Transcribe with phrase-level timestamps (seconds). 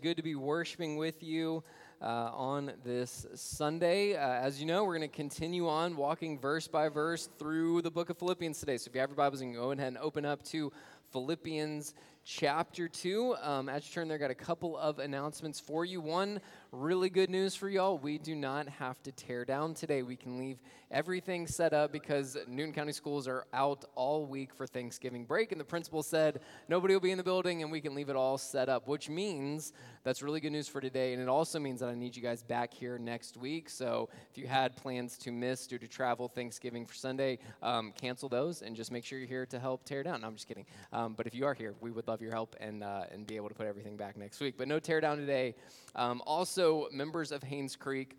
[0.00, 1.64] Good to be worshiping with you
[2.00, 4.14] uh, on this Sunday.
[4.14, 7.90] Uh, as you know, we're going to continue on walking verse by verse through the
[7.90, 8.76] book of Philippians today.
[8.76, 10.72] So if you have your Bibles, you can go ahead and open up to
[11.10, 11.94] Philippians
[12.28, 13.36] chapter 2.
[13.40, 15.98] Um, as you turn there, got a couple of announcements for you.
[15.98, 17.96] One, really good news for y'all.
[17.96, 20.02] We do not have to tear down today.
[20.02, 20.58] We can leave
[20.90, 25.52] everything set up because Newton County schools are out all week for Thanksgiving break.
[25.52, 28.16] And the principal said nobody will be in the building and we can leave it
[28.16, 29.72] all set up, which means
[30.04, 31.12] that's really good news for today.
[31.14, 33.70] And it also means that I need you guys back here next week.
[33.70, 38.28] So if you had plans to miss due to travel Thanksgiving for Sunday, um, cancel
[38.28, 40.20] those and just make sure you're here to help tear down.
[40.20, 40.66] No, I'm just kidding.
[40.92, 43.36] Um, but if you are here, we would love your help and, uh, and be
[43.36, 44.56] able to put everything back next week.
[44.58, 45.54] But no teardown today.
[45.94, 48.16] Um, also, members of Haynes Creek,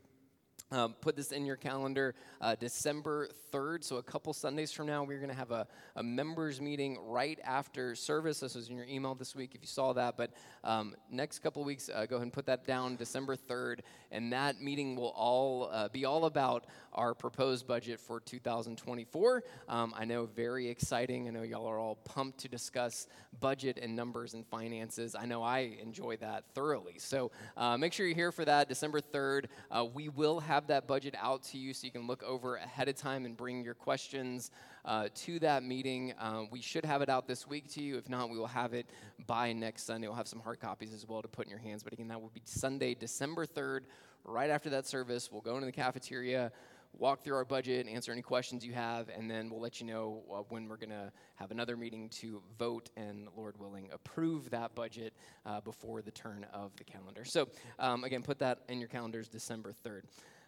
[0.71, 3.83] um, put this in your calendar uh, December 3rd.
[3.83, 7.39] So, a couple Sundays from now, we're going to have a, a, members meeting right
[7.43, 8.41] after service.
[8.41, 10.15] This was in your email this week if you saw that.
[10.15, 10.31] But
[10.63, 13.79] um, next couple weeks, uh, go ahead and put that down December 3rd.
[14.11, 16.65] And that meeting will all uh, be all about
[16.99, 19.43] our proposed budget for 2024.
[19.69, 21.29] Um, I know, very exciting.
[21.29, 23.07] I know y'all are all pumped to discuss
[23.39, 25.15] budget and numbers and finances.
[25.17, 26.95] I know I enjoy that thoroughly.
[26.97, 29.45] So, uh, make sure you're here for that December 3rd.
[29.71, 32.89] Uh, we will have that budget out to you so you can look over ahead
[32.89, 34.51] of time and bring your questions
[34.83, 36.13] uh, to that meeting.
[36.19, 37.97] Um, we should have it out this week to you.
[37.97, 38.89] If not, we will have it
[39.25, 40.07] by next Sunday.
[40.07, 41.81] We'll have some hard copies as well to put in your hands.
[41.81, 43.81] But again, that will be Sunday, December 3rd,
[44.25, 45.31] right after that service.
[45.31, 46.51] We'll go into the cafeteria
[46.97, 50.23] walk through our budget, answer any questions you have, and then we'll let you know
[50.31, 54.75] uh, when we're going to have another meeting to vote and, Lord willing, approve that
[54.75, 55.13] budget
[55.45, 57.23] uh, before the turn of the calendar.
[57.25, 60.01] So, um, again, put that in your calendars December 3rd.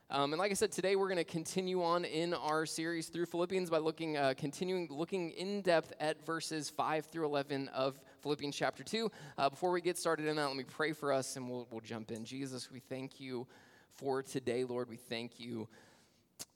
[0.09, 3.27] Um, and like I said, today we're going to continue on in our series through
[3.27, 8.53] Philippians by looking, uh, continuing looking in depth at verses 5 through 11 of Philippians
[8.53, 9.09] chapter 2.
[9.37, 11.79] Uh, before we get started in that, let me pray for us and we'll, we'll
[11.79, 12.25] jump in.
[12.25, 13.47] Jesus, we thank you
[13.93, 14.89] for today, Lord.
[14.89, 15.69] We thank you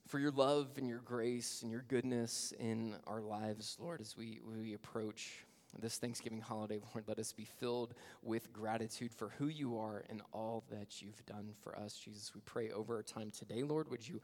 [0.08, 4.40] for your love and your grace and your goodness in our lives, Lord, as we,
[4.44, 5.44] we approach
[5.80, 10.22] this Thanksgiving holiday, Lord, let us be filled with gratitude for who you are and
[10.32, 11.94] all that you've done for us.
[11.94, 13.88] Jesus, we pray over our time today, Lord.
[13.90, 14.20] Would you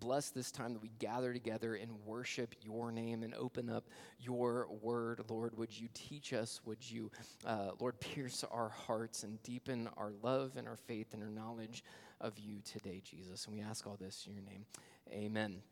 [0.00, 3.84] bless this time that we gather together and worship your name and open up
[4.18, 5.56] your word, Lord?
[5.56, 6.60] Would you teach us?
[6.64, 7.10] Would you,
[7.46, 11.84] uh, Lord, pierce our hearts and deepen our love and our faith and our knowledge
[12.20, 13.46] of you today, Jesus?
[13.46, 14.64] And we ask all this in your name.
[15.12, 15.62] Amen.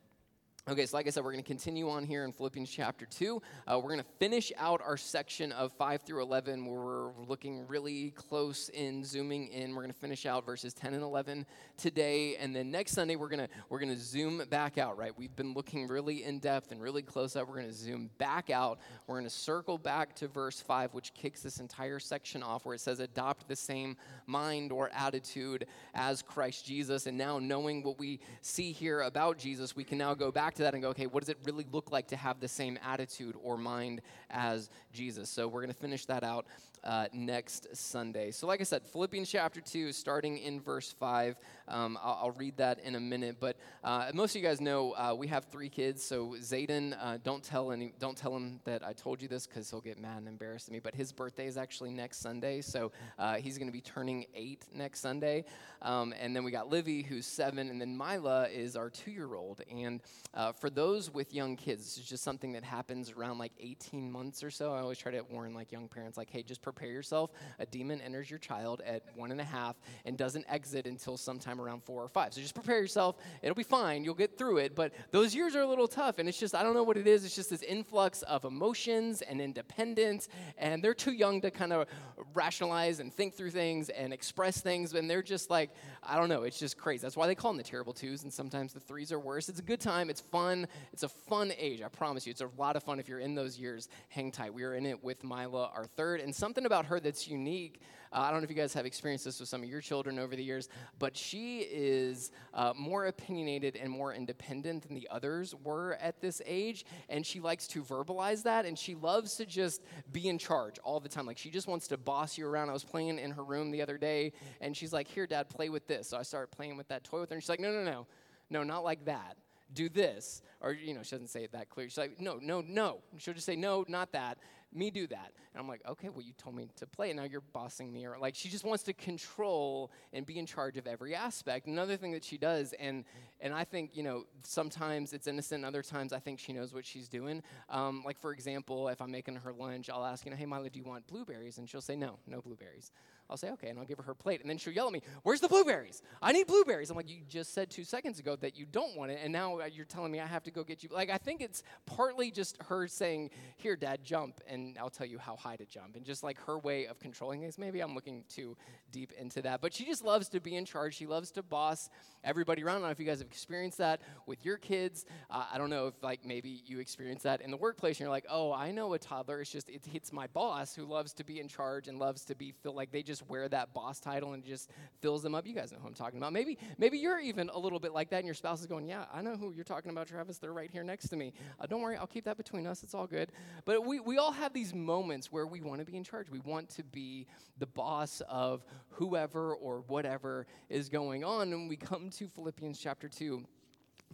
[0.66, 3.42] Okay, so like I said, we're going to continue on here in Philippians chapter 2.
[3.66, 7.66] Uh, we're going to finish out our section of 5 through 11 where we're looking
[7.66, 9.74] really close in, zooming in.
[9.74, 11.44] We're going to finish out verses 10 and 11
[11.76, 12.36] today.
[12.36, 15.12] And then next Sunday, we're going to, we're going to zoom back out, right?
[15.14, 17.46] We've been looking really in depth and really close up.
[17.46, 18.78] We're going to zoom back out.
[19.06, 22.74] We're going to circle back to verse 5, which kicks this entire section off where
[22.74, 27.06] it says, Adopt the same mind or attitude as Christ Jesus.
[27.06, 30.62] And now, knowing what we see here about Jesus, we can now go back to
[30.62, 33.34] that and go, okay, what does it really look like to have the same attitude
[33.42, 34.00] or mind
[34.30, 35.28] as Jesus?
[35.30, 36.46] So we're going to finish that out
[36.84, 38.30] uh, next Sunday.
[38.30, 41.36] So, like I said, Philippians chapter 2, starting in verse 5.
[41.66, 43.36] Um, I'll, I'll, read that in a minute.
[43.40, 46.04] But uh, most of you guys know uh, we have three kids.
[46.04, 49.70] So, Zayden, uh, don't, tell any, don't tell him that I told you this because
[49.70, 50.78] he'll get mad and embarrassed at me.
[50.78, 52.60] But his birthday is actually next Sunday.
[52.60, 55.44] So, uh, he's going to be turning eight next Sunday.
[55.80, 57.70] Um, and then we got Livy, who's seven.
[57.70, 59.62] And then Mila is our two year old.
[59.70, 60.02] And
[60.34, 64.44] uh, for those with young kids, is just something that happens around like 18 months
[64.44, 64.74] or so.
[64.74, 67.30] I always try to warn like young parents, like, hey, just prepare yourself.
[67.58, 71.60] A demon enters your child at one and a half and doesn't exit until sometime
[71.60, 72.34] around four or five.
[72.34, 73.16] So just prepare yourself.
[73.42, 74.04] It'll be fine.
[74.04, 74.74] You'll get through it.
[74.74, 76.18] But those years are a little tough.
[76.18, 77.24] And it's just, I don't know what it is.
[77.24, 80.28] It's just this influx of emotions and independence.
[80.58, 81.86] And they're too young to kind of
[82.34, 84.92] rationalize and think through things and express things.
[84.94, 85.70] And they're just like,
[86.02, 86.42] I don't know.
[86.42, 87.02] It's just crazy.
[87.02, 88.22] That's why they call them the terrible twos.
[88.24, 89.48] And sometimes the threes are worse.
[89.48, 90.10] It's a good time.
[90.10, 90.66] It's fun.
[90.92, 91.82] It's a fun age.
[91.82, 92.30] I promise you.
[92.30, 93.88] It's a lot of fun if you're in those years.
[94.08, 94.52] Hang tight.
[94.52, 96.20] We are in it with Mila, our third.
[96.20, 97.80] And something about her that's unique.
[98.12, 100.18] Uh, I don't know if you guys have experienced this with some of your children
[100.18, 100.68] over the years,
[100.98, 106.40] but she is uh, more opinionated and more independent than the others were at this
[106.46, 106.84] age.
[107.08, 109.82] And she likes to verbalize that, and she loves to just
[110.12, 111.26] be in charge all the time.
[111.26, 112.70] Like she just wants to boss you around.
[112.70, 115.68] I was playing in her room the other day, and she's like, Here, dad, play
[115.68, 116.08] with this.
[116.08, 118.06] So I started playing with that toy with her, and she's like, No, no, no.
[118.50, 119.36] No, not like that
[119.72, 120.42] do this.
[120.60, 121.88] Or, you know, she doesn't say it that clear.
[121.88, 123.00] She's like, no, no, no.
[123.18, 124.38] She'll just say, no, not that
[124.74, 125.32] me do that.
[125.52, 128.06] And I'm like, okay, well, you told me to play, and now you're bossing me.
[128.06, 131.66] Or like, she just wants to control and be in charge of every aspect.
[131.66, 133.04] Another thing that she does, and
[133.40, 136.84] and I think you know, sometimes it's innocent, other times I think she knows what
[136.84, 137.42] she's doing.
[137.68, 140.70] Um, like for example, if I'm making her lunch, I'll ask, you know, hey, Mila,
[140.70, 141.58] do you want blueberries?
[141.58, 142.90] And she'll say, no, no blueberries.
[143.30, 144.40] I'll say, okay, and I'll give her her plate.
[144.42, 146.02] And then she'll yell at me, where's the blueberries?
[146.20, 146.90] I need blueberries.
[146.90, 149.60] I'm like, you just said two seconds ago that you don't want it, and now
[149.60, 150.90] uh, you're telling me I have to go get you.
[150.92, 155.18] Like, I think it's partly just her saying, here, dad, jump, and I'll tell you
[155.18, 155.96] how high to jump.
[155.96, 157.58] And just like her way of controlling things.
[157.58, 158.56] Maybe I'm looking too
[158.92, 159.60] deep into that.
[159.60, 160.94] But she just loves to be in charge.
[160.94, 161.88] She loves to boss
[162.22, 162.76] everybody around.
[162.76, 165.06] I don't know if you guys have experienced that with your kids.
[165.30, 168.10] Uh, I don't know if, like, maybe you experience that in the workplace, and you're
[168.10, 169.40] like, oh, I know a toddler.
[169.40, 172.34] It's just, it, it's my boss who loves to be in charge and loves to
[172.34, 174.70] be, feel like they just wear that boss title and just
[175.00, 175.46] fills them up.
[175.46, 176.32] You guys know who I'm talking about.
[176.32, 179.04] Maybe, maybe you're even a little bit like that, and your spouse is going, "Yeah,
[179.12, 180.38] I know who you're talking about, Travis.
[180.38, 181.32] They're right here next to me.
[181.60, 182.82] Uh, don't worry, I'll keep that between us.
[182.82, 183.30] It's all good."
[183.64, 186.30] But we, we all have these moments where we want to be in charge.
[186.30, 187.26] We want to be
[187.58, 191.52] the boss of whoever or whatever is going on.
[191.52, 193.44] And we come to Philippians chapter two,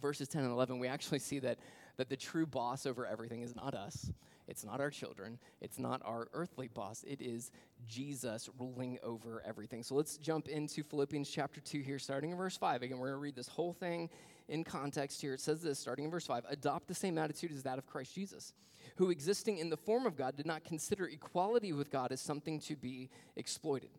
[0.01, 0.79] verses 10 and 11.
[0.79, 1.59] We actually see that
[1.97, 4.11] that the true boss over everything is not us.
[4.47, 5.39] It's not our children.
[5.61, 7.03] It's not our earthly boss.
[7.07, 7.51] It is
[7.87, 9.83] Jesus ruling over everything.
[9.83, 12.81] So let's jump into Philippians chapter 2 here, starting in verse 5.
[12.81, 14.09] Again, we're going to read this whole thing
[14.49, 15.33] in context here.
[15.33, 18.13] It says this, starting in verse 5 Adopt the same attitude as that of Christ
[18.13, 18.53] Jesus,
[18.97, 22.59] who, existing in the form of God, did not consider equality with God as something
[22.61, 23.91] to be exploited.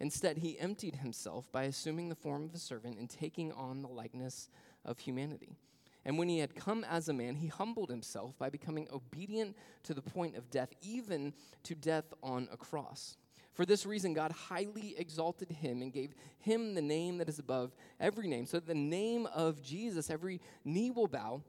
[0.00, 3.88] Instead, he emptied himself by assuming the form of a servant and taking on the
[3.88, 4.48] likeness
[4.84, 5.56] of humanity.
[6.04, 9.94] And when he had come as a man, he humbled himself by becoming obedient to
[9.94, 11.32] the point of death, even
[11.62, 13.16] to death on a cross.
[13.54, 17.72] For this reason, God highly exalted him and gave him the name that is above
[18.00, 21.42] every name, so the name of Jesus, every knee will bow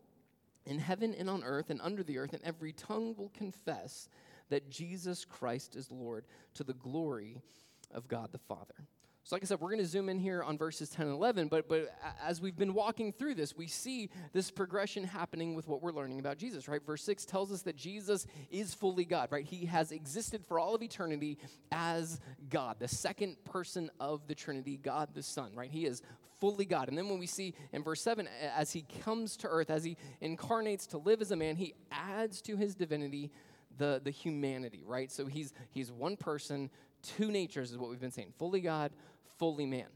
[0.66, 4.10] in heaven and on earth and under the earth, and every tongue will confess
[4.50, 6.26] that Jesus Christ is Lord
[6.56, 7.42] to the glory
[7.92, 8.88] of God the Father.
[9.25, 11.48] So, like I said, we're going to zoom in here on verses 10 and 11,
[11.48, 15.81] but, but as we've been walking through this, we see this progression happening with what
[15.81, 16.86] we're learning about Jesus, right?
[16.86, 19.46] Verse 6 tells us that Jesus is fully God, right?
[19.46, 21.38] He has existed for all of eternity
[21.72, 25.72] as God, the second person of the Trinity, God the Son, right?
[25.72, 26.02] He is
[26.42, 26.90] fully God.
[26.90, 29.96] And then when we see in verse 7, as he comes to earth, as he
[30.20, 33.31] incarnates to live as a man, he adds to his divinity
[33.78, 35.10] the, the humanity, right?
[35.10, 36.70] So he's, he's one person,
[37.02, 38.92] two natures, is what we've been saying fully God,
[39.38, 39.88] fully man.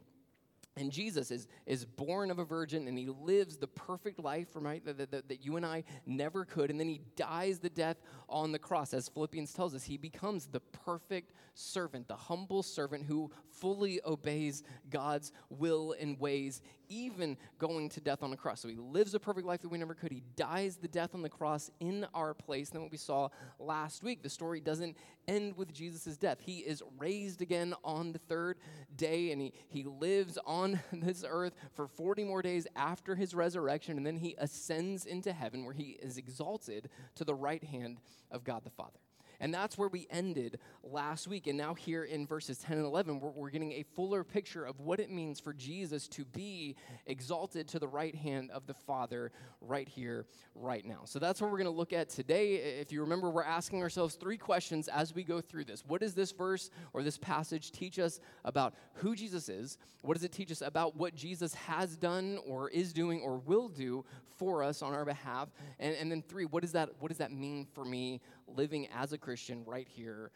[0.78, 4.84] And Jesus is, is born of a virgin and he lives the perfect life, right,
[4.86, 6.70] that, that, that, you and I never could.
[6.70, 7.98] And then he dies the death
[8.30, 8.94] on the cross.
[8.94, 14.64] As Philippians tells us, he becomes the perfect servant, the humble servant who fully obeys
[14.90, 18.62] God's will and ways, even going to death on the cross.
[18.62, 20.12] So he lives a perfect life that we never could.
[20.12, 22.70] He dies the death on the cross in our place.
[22.70, 23.30] And then what we saw
[23.60, 24.96] last week, the story doesn't
[25.28, 26.38] end with Jesus' death.
[26.40, 28.58] He is raised again on the third
[28.96, 33.98] day and he, he lives on this earth for 40 more days after his resurrection.
[33.98, 38.00] And then he ascends into heaven where he is exalted to the right hand
[38.32, 39.00] of God the Father.
[39.40, 41.48] And that's where we ended last week.
[41.48, 44.80] And now, here in verses 10 and 11, we're, we're, getting a fuller picture of
[44.80, 46.76] what it means for Jesus to be
[47.06, 49.32] exalted to the right hand of the Father
[49.62, 50.26] right here,
[50.56, 51.02] right now.
[51.06, 52.56] So that's what we're going to look at today.
[52.56, 55.84] If you remember, we're asking ourselves three questions as we go through this.
[55.88, 59.78] What does this verse or this passage teach us about who Jesus is?
[60.02, 63.70] What does it teach us about what Jesus has done or is doing or will
[63.70, 64.06] do
[64.38, 65.50] for us on our behalf?
[65.80, 69.14] And, and then three, what does that what does that mean for me living as
[69.14, 70.32] a Christian right here,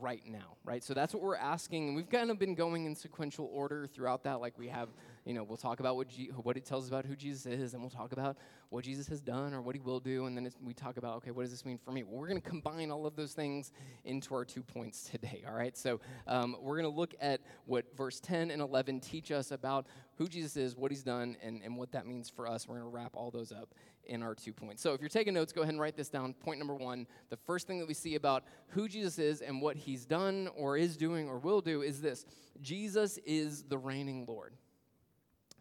[0.00, 0.82] right now, right?
[0.82, 1.88] So that's what we're asking.
[1.88, 4.40] And we've kind of been going in sequential order throughout that.
[4.40, 4.88] Like we have,
[5.24, 7.74] you know, we'll talk about what, G- what it tells us about who Jesus is,
[7.74, 8.36] and we'll talk about
[8.70, 11.30] what Jesus has done or what he will do, and then we talk about, okay,
[11.30, 12.02] what does this mean for me?
[12.02, 13.72] Well, we're going to combine all of those things
[14.04, 15.76] into our two points today, all right?
[15.76, 19.86] So um, we're going to look at what verse 10 and 11 teach us about
[20.16, 22.66] who Jesus is, what he's done, and, and what that means for us.
[22.66, 23.74] We're going to wrap all those up
[24.06, 24.82] in our two points.
[24.82, 26.34] So if you're taking notes, go ahead and write this down.
[26.34, 29.76] Point number one the first thing that we see about who Jesus is and what
[29.76, 32.26] he's done or is doing or will do is this
[32.60, 34.54] Jesus is the reigning Lord.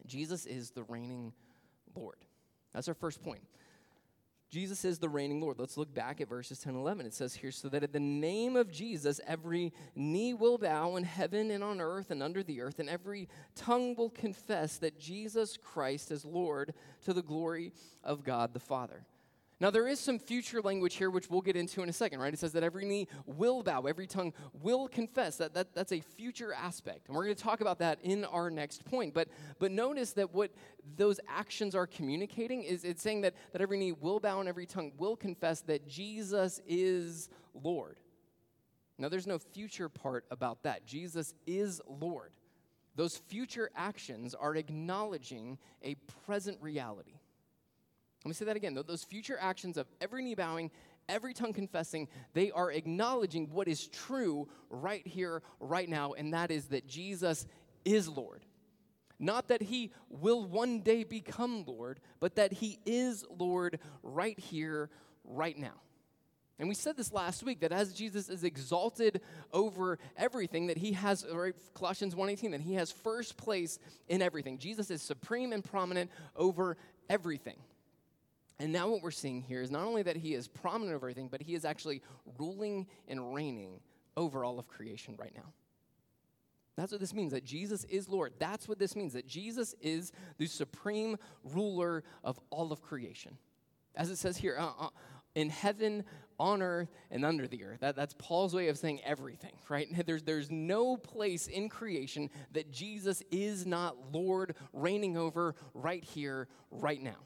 [0.06, 1.34] Jesus is the reigning
[1.96, 2.18] Lord.
[2.74, 3.42] That's our first point.
[4.54, 5.58] Jesus is the reigning Lord.
[5.58, 7.08] Let's look back at verses 10 and 11.
[7.08, 11.04] It says here, so that at the name of Jesus, every knee will bow in
[11.04, 15.58] heaven and on earth and under the earth, and every tongue will confess that Jesus
[15.58, 19.08] Christ is Lord to the glory of God the Father.
[19.63, 22.34] Now, there is some future language here, which we'll get into in a second, right?
[22.34, 25.38] It says that every knee will bow, every tongue will confess.
[25.38, 27.08] That, that, that's a future aspect.
[27.08, 29.13] And we're going to talk about that in our next point.
[29.13, 29.29] But,
[29.60, 30.51] but notice that what
[30.98, 34.65] those actions are communicating is it's saying that, that every knee will bow and every
[34.65, 38.01] tongue will confess that Jesus is Lord.
[38.98, 40.86] Now, there's no future part about that.
[40.86, 42.34] Jesus is Lord.
[42.98, 47.22] Those future actions are acknowledging a present reality.
[48.24, 48.77] Let me say that again.
[48.88, 50.72] Those future actions of every knee bowing,
[51.10, 56.50] every tongue confessing, they are acknowledging what is true right here, right now, and that
[56.50, 57.46] is that Jesus
[57.84, 58.46] is Lord.
[59.20, 64.89] Not that he will one day become Lord, but that he is Lord right here,
[65.24, 65.82] right now.
[66.60, 70.94] And we said this last week that as Jesus is exalted over everything, that he
[70.94, 74.58] has, right, Colossians 1.18, that he has first place in everything.
[74.58, 76.77] Jesus is supreme and prominent over
[77.10, 77.58] everything.
[78.60, 81.28] And now what we're seeing here is not only that he is prominent over everything,
[81.28, 82.02] but he is actually
[82.38, 83.80] ruling and reigning
[84.16, 85.52] over all of creation right now.
[86.76, 88.34] That's what this means, that Jesus is Lord.
[88.40, 93.38] That's what this means, that Jesus is the supreme ruler of all of creation.
[93.96, 94.90] As it says here, uh, uh,
[95.36, 96.04] in heaven,
[96.40, 97.80] on earth, and under the earth.
[97.82, 99.88] That, that's Paul's way of saying everything, right?
[100.06, 106.48] There's, there's no place in creation that Jesus is not Lord reigning over right here,
[106.72, 107.18] right now.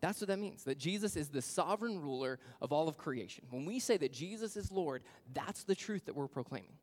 [0.00, 3.44] That's what that means, that Jesus is the sovereign ruler of all of creation.
[3.50, 5.02] When we say that Jesus is Lord,
[5.34, 6.76] that's the truth that we're proclaiming.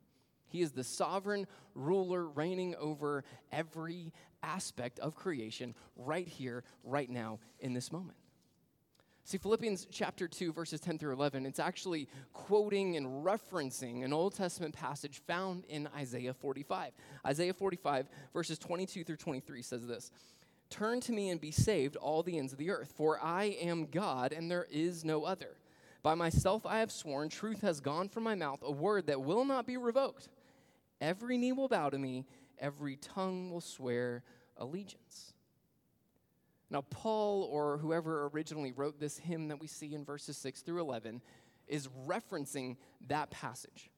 [0.48, 7.40] He is the sovereign ruler reigning over every aspect of creation right here, right now,
[7.60, 8.18] in this moment.
[9.28, 14.36] See, Philippians chapter 2, verses 10 through 11, it's actually quoting and referencing an Old
[14.36, 16.92] Testament passage found in Isaiah 45.
[17.26, 20.12] Isaiah 45, verses 22 through 23 says this
[20.70, 23.86] Turn to me and be saved, all the ends of the earth, for I am
[23.86, 25.58] God and there is no other.
[26.04, 29.46] By myself I have sworn, truth has gone from my mouth, a word that will
[29.46, 30.30] not be revoked.
[31.02, 32.26] Every knee will bow to me,
[32.60, 34.24] every tongue will swear
[34.58, 35.34] allegiance.
[36.70, 40.82] Now, Paul, or whoever originally wrote this hymn that we see in verses 6 through
[40.82, 41.22] 11,
[41.68, 43.90] is referencing that passage.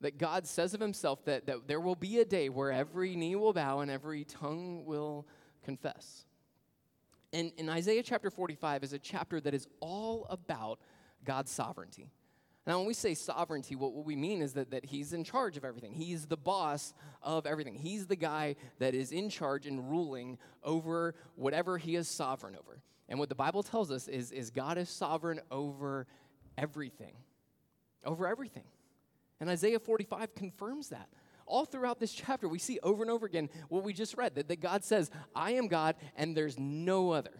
[0.00, 3.36] That God says of himself that, that there will be a day where every knee
[3.36, 5.26] will bow and every tongue will
[5.66, 6.24] confess.
[7.32, 10.78] And in Isaiah chapter 45 is a chapter that is all about
[11.24, 12.12] God's sovereignty.
[12.66, 15.56] Now, when we say sovereignty, what, what we mean is that, that he's in charge
[15.56, 15.92] of everything.
[15.92, 17.74] He's the boss of everything.
[17.74, 22.80] He's the guy that is in charge and ruling over whatever he is sovereign over.
[23.08, 26.06] And what the Bible tells us is, is God is sovereign over
[26.56, 27.14] everything.
[28.04, 28.64] Over everything.
[29.40, 31.08] And Isaiah 45 confirms that.
[31.46, 34.48] All throughout this chapter, we see over and over again what we just read that,
[34.48, 37.30] that God says, I am God and there's no other.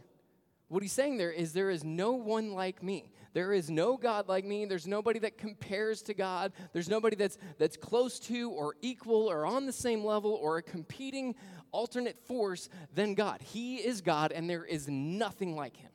[0.68, 3.10] What he's saying there is, there is no one like me.
[3.34, 4.64] There is no God like me.
[4.64, 6.52] There's nobody that compares to God.
[6.72, 10.62] There's nobody that's, that's close to or equal or on the same level or a
[10.62, 11.34] competing
[11.70, 13.42] alternate force than God.
[13.42, 15.90] He is God, and there is nothing like him.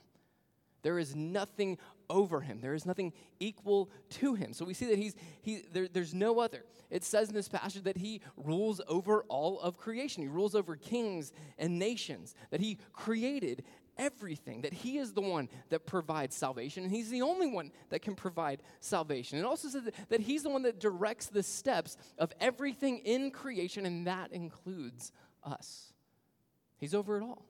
[0.84, 1.78] There is nothing
[2.12, 2.60] over him.
[2.62, 4.54] There is nothing equal to him.
[4.54, 6.64] So we see that he's he there, there's no other.
[6.90, 10.22] It says in this passage that he rules over all of creation.
[10.22, 12.36] He rules over kings and nations.
[12.52, 13.64] That he created
[13.98, 18.02] everything, that He is the one that provides salvation, and He's the only one that
[18.02, 19.38] can provide salvation.
[19.38, 23.32] It also says that, that He's the one that directs the steps of everything in
[23.32, 25.12] creation, and that includes
[25.44, 25.94] us.
[26.78, 27.46] He's over it all.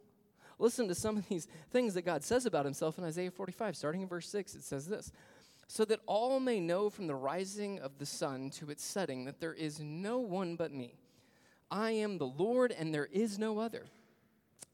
[0.62, 4.02] Listen to some of these things that God says about Himself in Isaiah 45, starting
[4.02, 4.56] in verse 6.
[4.56, 5.12] It says this
[5.68, 9.40] So that all may know from the rising of the sun to its setting that
[9.40, 10.94] there is no one but me.
[11.72, 13.88] I am the Lord, and there is no other.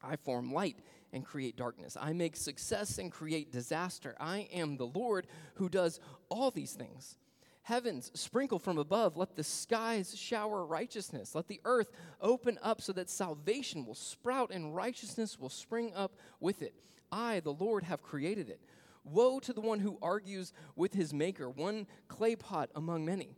[0.02, 0.76] I form light
[1.12, 1.96] and create darkness.
[1.98, 4.14] I make success and create disaster.
[4.20, 7.16] I am the Lord who does all these things.
[7.68, 9.18] Heavens, sprinkle from above.
[9.18, 11.34] Let the skies shower righteousness.
[11.34, 16.16] Let the earth open up so that salvation will sprout and righteousness will spring up
[16.40, 16.72] with it.
[17.12, 18.58] I, the Lord, have created it.
[19.04, 23.36] Woe to the one who argues with his maker, one clay pot among many.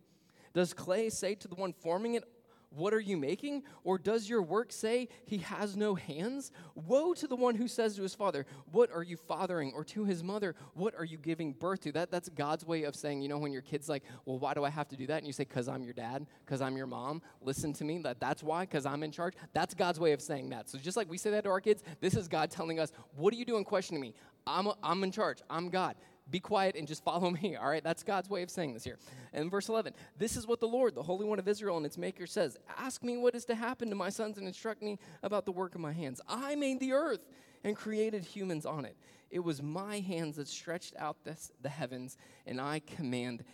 [0.55, 2.23] Does clay say to the one forming it,
[2.71, 3.65] what are you making?
[3.83, 6.53] Or does your work say he has no hands?
[6.75, 9.73] Woe to the one who says to his father, What are you fathering?
[9.75, 11.93] Or to his mother, What are you giving birth to?
[11.93, 14.65] That, that's God's way of saying, you know, when your kid's like, Well, why do
[14.65, 15.19] I have to do that?
[15.19, 17.23] And you say, Because I'm your dad, because I'm your mom.
[17.41, 17.99] Listen to me.
[17.99, 19.35] That, that's why, because I'm in charge.
[19.53, 20.69] That's God's way of saying that.
[20.69, 23.35] So just like we say that to our kids, this is God telling us, What
[23.35, 24.15] are you doing questioning me?
[24.47, 25.39] I'm, a, I'm in charge.
[25.51, 25.97] I'm God
[26.31, 27.57] be quiet and just follow me.
[27.57, 28.99] All right, that's God's way of saying this here.
[29.33, 31.99] And verse 11 this is what the Lord, the Holy One of Israel and its
[31.99, 35.45] Maker, says Ask me what is to happen to my sons and instruct me about
[35.45, 36.21] the work of my hands.
[36.29, 37.25] I made the earth
[37.65, 38.97] and created humans on it.
[39.31, 43.45] It was my hands that stretched out this, the heavens, and I command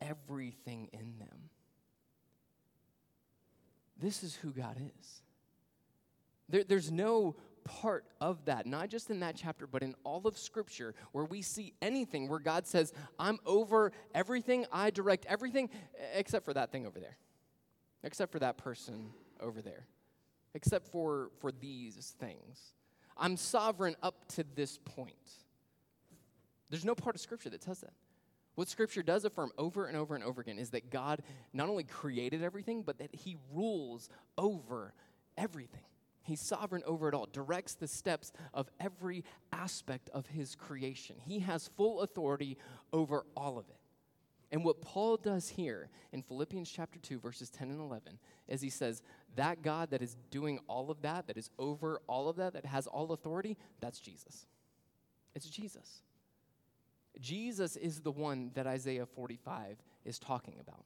[0.00, 1.50] everything in them.
[3.98, 5.22] This is who God is.
[6.48, 7.36] There, there's no
[7.66, 11.42] part of that, not just in that chapter, but in all of Scripture, where we
[11.42, 15.68] see anything where God says, I'm over everything, I direct everything,
[16.14, 17.16] except for that thing over there,
[18.04, 19.86] except for that person over there,
[20.54, 22.72] except for, for these things.
[23.16, 25.14] I'm sovereign up to this point.
[26.70, 27.92] There's no part of Scripture that says that.
[28.54, 31.84] What Scripture does affirm over and over and over again is that God not only
[31.84, 34.08] created everything, but that He rules
[34.38, 34.94] over
[35.36, 35.82] everything.
[36.26, 41.16] He's sovereign over it all, directs the steps of every aspect of His creation.
[41.20, 42.58] He has full authority
[42.92, 43.76] over all of it.
[44.50, 48.18] And what Paul does here in Philippians chapter 2, verses 10 and 11,
[48.48, 49.02] is he says,
[49.34, 52.64] That God that is doing all of that, that is over all of that, that
[52.64, 54.46] has all authority, that's Jesus.
[55.34, 56.02] It's Jesus.
[57.20, 60.84] Jesus is the one that Isaiah 45 is talking about.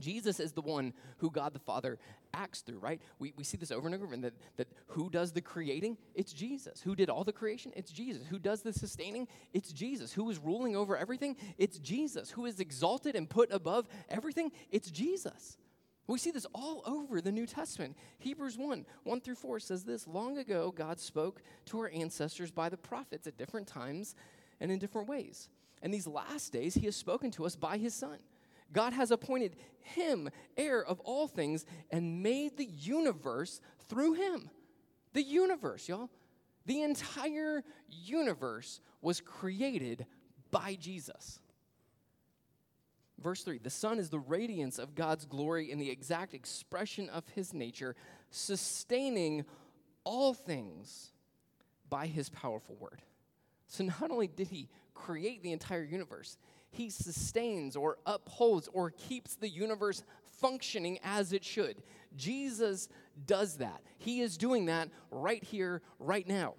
[0.00, 1.98] Jesus is the one who God the Father
[2.32, 3.00] acts through, right?
[3.18, 5.96] We, we see this over and over again that, that who does the creating?
[6.14, 6.80] It's Jesus.
[6.80, 7.72] Who did all the creation?
[7.74, 8.26] It's Jesus.
[8.28, 9.28] Who does the sustaining?
[9.52, 10.12] It's Jesus.
[10.12, 11.36] Who is ruling over everything?
[11.58, 12.30] It's Jesus.
[12.30, 14.52] Who is exalted and put above everything?
[14.70, 15.56] It's Jesus.
[16.06, 17.96] We see this all over the New Testament.
[18.18, 22.68] Hebrews 1 1 through 4 says this Long ago, God spoke to our ancestors by
[22.68, 24.16] the prophets at different times
[24.60, 25.48] and in different ways.
[25.82, 28.18] And these last days, He has spoken to us by His Son
[28.72, 34.50] God has appointed him heir of all things and made the universe through him.
[35.12, 36.10] The universe, y'all.
[36.66, 40.06] The entire universe was created
[40.50, 41.40] by Jesus.
[43.18, 47.28] Verse 3 The Son is the radiance of God's glory and the exact expression of
[47.30, 47.96] his nature,
[48.30, 49.44] sustaining
[50.04, 51.10] all things
[51.88, 53.02] by his powerful word.
[53.66, 56.38] So not only did he create the entire universe,
[56.70, 60.02] he sustains or upholds or keeps the universe
[60.40, 61.82] functioning as it should.
[62.16, 62.88] Jesus
[63.26, 63.82] does that.
[63.98, 66.54] He is doing that right here, right now.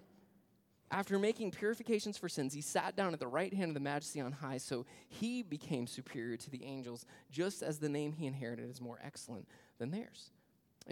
[0.90, 4.20] After making purifications for sins, he sat down at the right hand of the majesty
[4.20, 8.68] on high, so he became superior to the angels, just as the name he inherited
[8.68, 10.30] is more excellent than theirs.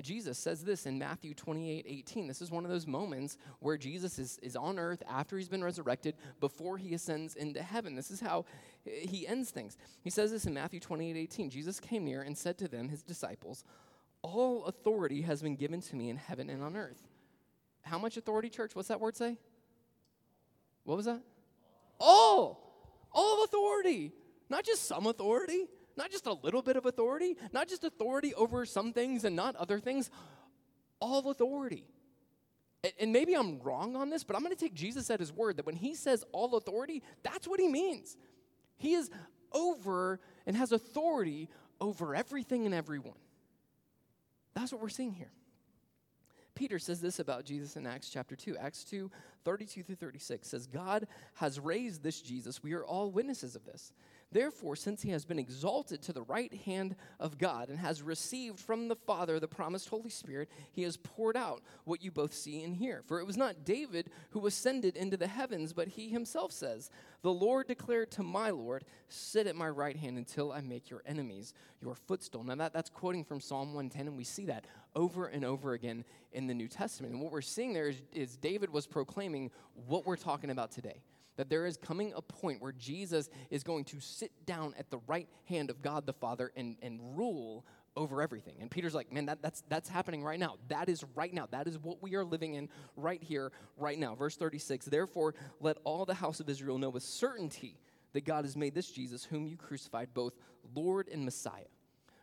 [0.03, 2.27] Jesus says this in Matthew 28 18.
[2.27, 5.65] This is one of those moments where Jesus is, is on earth after he's been
[5.65, 7.95] resurrected, before he ascends into heaven.
[7.95, 8.45] This is how
[8.85, 9.77] he ends things.
[10.03, 11.51] He says this in Matthew 28 18.
[11.51, 13.65] Jesus came near and said to them, his disciples,
[14.23, 17.03] All authority has been given to me in heaven and on earth.
[17.83, 18.75] How much authority, church?
[18.75, 19.39] What's that word say?
[20.85, 21.21] What was that?
[21.99, 22.67] All.
[23.13, 24.13] All authority.
[24.49, 28.65] Not just some authority not just a little bit of authority, not just authority over
[28.67, 30.11] some things and not other things,
[31.01, 31.85] all authority.
[32.99, 35.59] And maybe I'm wrong on this, but I'm going to take Jesus at his word
[35.59, 38.17] that when he says all authority, that's what he means.
[38.79, 39.11] He is
[39.53, 41.51] over and has authority
[41.81, 43.19] over everything and everyone.
[44.55, 45.31] That's what we're seeing here.
[46.55, 48.57] Peter says this about Jesus in Acts chapter 2.
[48.57, 49.11] Acts 2,
[49.45, 52.63] 32 through 36 says, God has raised this Jesus.
[52.63, 53.93] We are all witnesses of this.
[54.33, 58.61] Therefore, since he has been exalted to the right hand of God and has received
[58.61, 62.63] from the Father the promised Holy Spirit, he has poured out what you both see
[62.63, 63.03] and hear.
[63.07, 66.91] For it was not David who ascended into the heavens, but he himself says,
[67.23, 71.03] The Lord declared to my Lord, Sit at my right hand until I make your
[71.07, 72.45] enemies your footstool.
[72.45, 74.65] Now, that, that's quoting from Psalm 110, and we see that
[74.95, 77.15] over and over again in the New Testament.
[77.15, 79.51] And what we're seeing there is, is David was proclaiming
[79.87, 81.03] what we're talking about today
[81.41, 84.99] that there is coming a point where Jesus is going to sit down at the
[85.07, 87.65] right hand of God the Father and, and rule
[87.97, 88.57] over everything.
[88.61, 90.57] And Peter's like, man, that, that's, that's happening right now.
[90.69, 91.49] That is right now.
[91.51, 94.15] That is what we are living in right here, right now.
[94.15, 97.79] Verse 36 Therefore, let all the house of Israel know with certainty
[98.13, 100.35] that God has made this Jesus, whom you crucified, both
[100.75, 101.65] Lord and Messiah.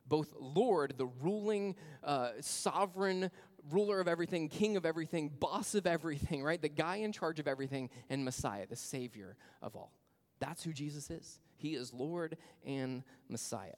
[0.05, 3.31] Both Lord, the ruling, uh, sovereign
[3.71, 6.61] ruler of everything, king of everything, boss of everything, right?
[6.61, 9.91] The guy in charge of everything, and Messiah, the Savior of all.
[10.39, 11.39] That's who Jesus is.
[11.55, 13.71] He is Lord and Messiah.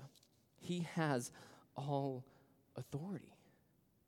[0.60, 1.32] He has
[1.75, 2.25] all
[2.75, 3.34] authority.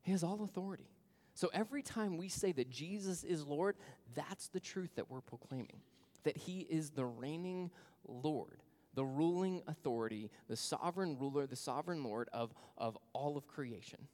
[0.02, 0.89] He has all authority.
[1.34, 3.78] So every time we say that Jesus is Lord,
[4.15, 5.82] that's the truth that we're proclaiming.
[6.24, 7.72] That He is the reigning
[8.06, 8.62] Lord,
[8.94, 14.08] the ruling authority, the sovereign ruler, the sovereign Lord of, of all of creation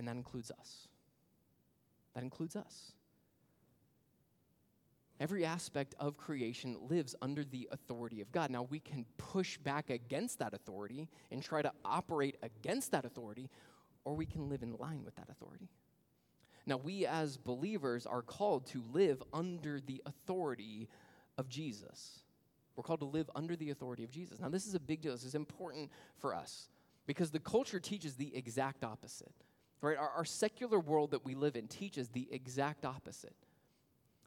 [0.00, 0.88] and that includes us.
[2.14, 2.92] That includes us.
[5.20, 8.50] Every aspect of creation lives under the authority of God.
[8.50, 13.50] Now, we can push back against that authority and try to operate against that authority,
[14.04, 15.68] or we can live in line with that authority.
[16.64, 20.88] Now, we as believers are called to live under the authority
[21.36, 22.20] of Jesus.
[22.74, 24.40] We're called to live under the authority of Jesus.
[24.40, 25.12] Now, this is a big deal.
[25.12, 26.70] This is important for us
[27.06, 29.34] because the culture teaches the exact opposite.
[29.80, 29.96] Right?
[29.96, 33.34] Our, our secular world that we live in teaches the exact opposite.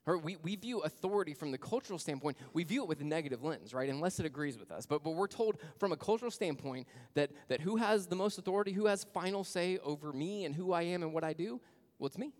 [0.06, 0.22] Right?
[0.22, 3.74] We, we view authority from the cultural standpoint, we view it with a negative lens,
[3.74, 3.90] right?
[3.90, 4.86] Unless it agrees with us.
[4.86, 8.74] But, but we're told from a cultural standpoint that, that who has the most authority,
[8.74, 11.62] who has final say over me and who I am and what I do?
[12.00, 12.34] Well, it's me.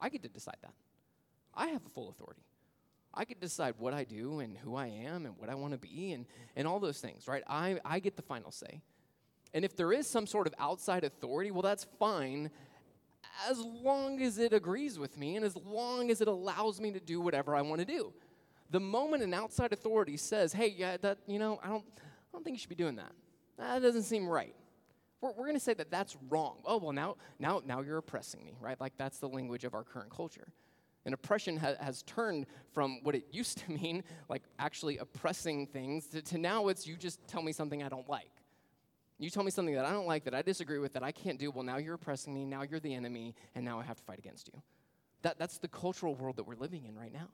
[0.00, 0.72] I get to decide that.
[1.54, 2.42] I have full authority.
[3.12, 5.72] I get to decide what I do and who I am and what I want
[5.72, 6.26] to be and,
[6.56, 7.42] and all those things, right?
[7.46, 8.80] I, I get the final say.
[9.52, 12.50] And if there is some sort of outside authority, well, that's fine
[13.48, 17.00] as long as it agrees with me and as long as it allows me to
[17.00, 18.12] do whatever I want to do.
[18.70, 22.44] The moment an outside authority says, hey, yeah, that, you know, I don't, I don't
[22.44, 23.12] think you should be doing that.
[23.58, 24.54] That doesn't seem right.
[25.20, 26.58] We're, we're going to say that that's wrong.
[26.64, 28.80] Oh, well, now, now, now you're oppressing me, right?
[28.80, 30.48] Like that's the language of our current culture.
[31.04, 36.06] And oppression ha- has turned from what it used to mean, like actually oppressing things,
[36.08, 38.30] to, to now it's you just tell me something I don't like.
[39.20, 41.38] You tell me something that I don't like, that I disagree with, that I can't
[41.38, 41.50] do.
[41.50, 44.18] Well, now you're oppressing me, now you're the enemy, and now I have to fight
[44.18, 44.62] against you.
[45.20, 47.28] That, that's the cultural world that we're living in right now.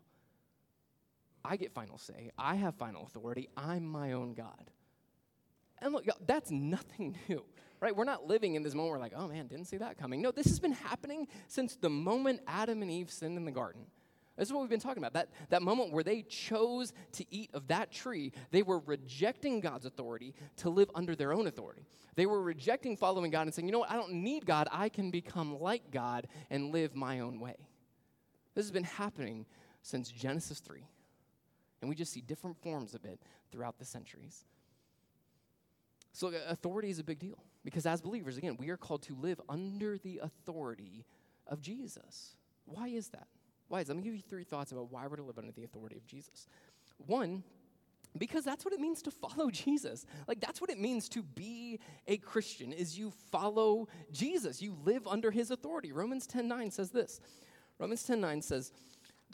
[1.45, 4.73] I get final say, I have final authority, I'm my own God.
[5.79, 7.45] And look, that's nothing new,
[7.79, 7.95] right?
[7.95, 10.21] We're not living in this moment where, like, oh man, didn't see that coming.
[10.21, 13.83] No, this has been happening since the moment Adam and Eve sinned in the garden.
[14.37, 15.15] This is what we've been talking about.
[15.15, 19.87] That, that moment where they chose to eat of that tree, they were rejecting God's
[19.87, 21.87] authority to live under their own authority.
[22.17, 24.69] They were rejecting following God and saying, you know what, I don't need God.
[24.71, 27.57] I can become like God and live my own way.
[28.55, 29.47] This has been happening
[29.83, 30.87] since Genesis 3.
[31.81, 33.21] And we just see different forms of it
[33.53, 34.45] throughout the centuries.
[36.13, 39.15] So, uh, authority is a big deal because as believers, again, we are called to
[39.15, 41.05] live under the authority
[41.47, 42.37] of Jesus.
[42.65, 43.29] Why is that?
[43.69, 43.79] Why?
[43.79, 46.07] Let me give you three thoughts about why we're to live under the authority of
[46.07, 46.47] Jesus.
[46.99, 47.43] One,
[48.19, 50.07] because that's what it means to follow Jesus.
[50.29, 54.63] Like that's what it means to be a Christian is you follow Jesus.
[54.63, 55.93] You live under his authority.
[55.93, 57.21] Romans 10:9 says this.
[57.79, 58.73] Romans 10:9 says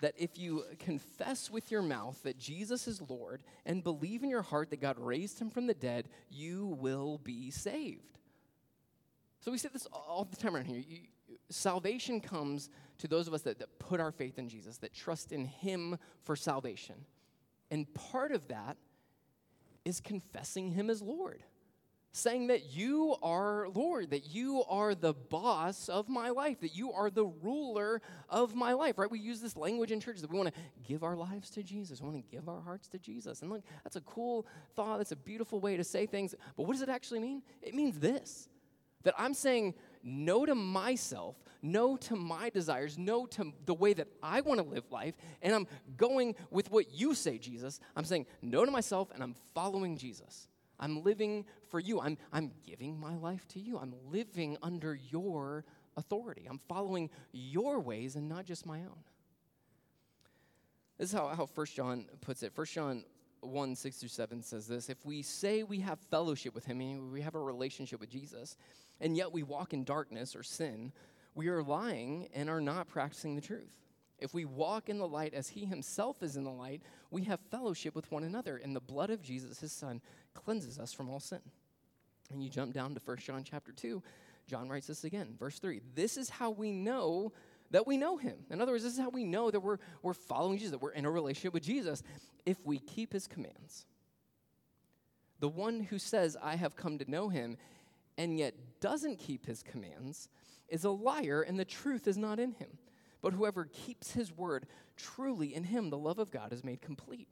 [0.00, 4.42] that if you confess with your mouth that Jesus is Lord and believe in your
[4.42, 8.18] heart that God raised him from the dead, you will be saved.
[9.40, 10.78] So we say this all the time around here.
[10.78, 11.00] You,
[11.50, 12.70] salvation comes
[13.02, 15.98] to those of us that, that put our faith in Jesus, that trust in Him
[16.22, 16.94] for salvation.
[17.68, 18.76] And part of that
[19.84, 21.42] is confessing Him as Lord,
[22.12, 26.92] saying that you are Lord, that you are the boss of my life, that you
[26.92, 29.10] are the ruler of my life, right?
[29.10, 32.00] We use this language in churches that we want to give our lives to Jesus,
[32.00, 33.42] we want to give our hearts to Jesus.
[33.42, 36.36] And look, that's a cool thought, that's a beautiful way to say things.
[36.56, 37.42] But what does it actually mean?
[37.62, 38.48] It means this
[39.02, 44.08] that I'm saying, no to myself, no to my desires, no to the way that
[44.22, 47.80] I want to live life, and I'm going with what you say, Jesus.
[47.96, 50.48] I'm saying no to myself, and I'm following Jesus.
[50.80, 52.00] I'm living for you.
[52.00, 53.78] I'm, I'm giving my life to you.
[53.78, 55.64] I'm living under your
[55.96, 56.46] authority.
[56.48, 59.04] I'm following your ways and not just my own.
[60.98, 62.52] This is how, how 1 John puts it.
[62.54, 63.04] 1 John
[63.40, 67.20] 1 6 through 7 says this If we say we have fellowship with him, we
[67.20, 68.56] have a relationship with Jesus,
[69.02, 70.92] and yet we walk in darkness or sin,
[71.34, 73.72] we are lying and are not practicing the truth.
[74.18, 77.40] If we walk in the light as he himself is in the light, we have
[77.50, 80.00] fellowship with one another, and the blood of Jesus, his son,
[80.32, 81.40] cleanses us from all sin.
[82.30, 84.00] And you jump down to 1 John chapter 2,
[84.46, 85.80] John writes this again, verse 3.
[85.94, 87.32] This is how we know
[87.72, 88.36] that we know him.
[88.50, 90.92] In other words, this is how we know that we're, we're following Jesus, that we're
[90.92, 92.02] in a relationship with Jesus,
[92.46, 93.86] if we keep his commands.
[95.40, 97.56] The one who says, I have come to know him,
[98.18, 100.28] and yet doesn't keep his commands,
[100.68, 102.78] is a liar, and the truth is not in him.
[103.20, 107.28] But whoever keeps his word, truly in him the love of God is made complete.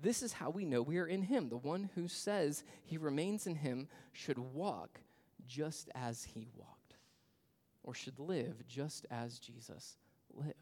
[0.00, 1.48] This is how we know we are in him.
[1.48, 5.00] The one who says he remains in him should walk
[5.46, 6.96] just as he walked
[7.82, 9.96] or should live just as Jesus
[10.34, 10.54] lived.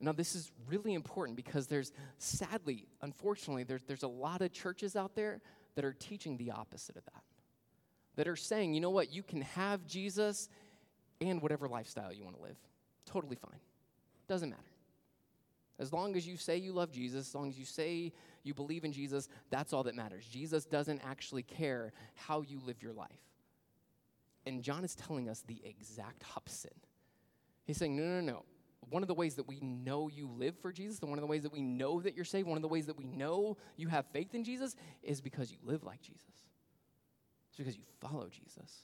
[0.00, 4.96] Now, this is really important because there's, sadly, unfortunately, there's, there's a lot of churches
[4.96, 5.40] out there
[5.76, 7.23] that are teaching the opposite of that.
[8.16, 10.48] That are saying, you know what, you can have Jesus
[11.20, 12.56] and whatever lifestyle you want to live.
[13.06, 13.58] Totally fine.
[14.28, 14.62] Doesn't matter.
[15.78, 18.12] As long as you say you love Jesus, as long as you say
[18.44, 20.24] you believe in Jesus, that's all that matters.
[20.26, 23.10] Jesus doesn't actually care how you live your life.
[24.46, 26.76] And John is telling us the exact opposite.
[27.64, 28.44] He's saying, no, no, no.
[28.90, 31.26] One of the ways that we know you live for Jesus, and one of the
[31.26, 33.88] ways that we know that you're saved, one of the ways that we know you
[33.88, 36.43] have faith in Jesus is because you live like Jesus.
[37.54, 38.80] It's because you follow Jesus.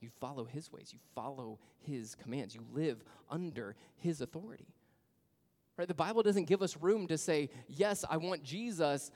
[0.00, 0.90] You follow his ways.
[0.92, 2.54] You follow his commands.
[2.54, 4.68] You live under his authority.
[5.76, 5.88] Right?
[5.88, 9.10] The Bible doesn't give us room to say, yes, I want Jesus,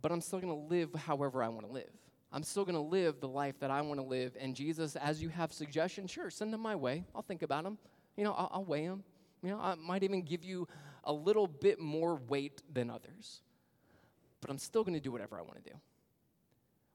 [0.00, 1.90] but I'm still going to live however I want to live.
[2.32, 4.34] I'm still going to live the life that I want to live.
[4.40, 7.04] And Jesus, as you have suggestions, sure, send them my way.
[7.14, 7.76] I'll think about them.
[8.16, 9.04] You know, I'll, I'll weigh them.
[9.42, 10.66] You know, I might even give you
[11.04, 13.42] a little bit more weight than others.
[14.40, 15.76] But I'm still going to do whatever I want to do.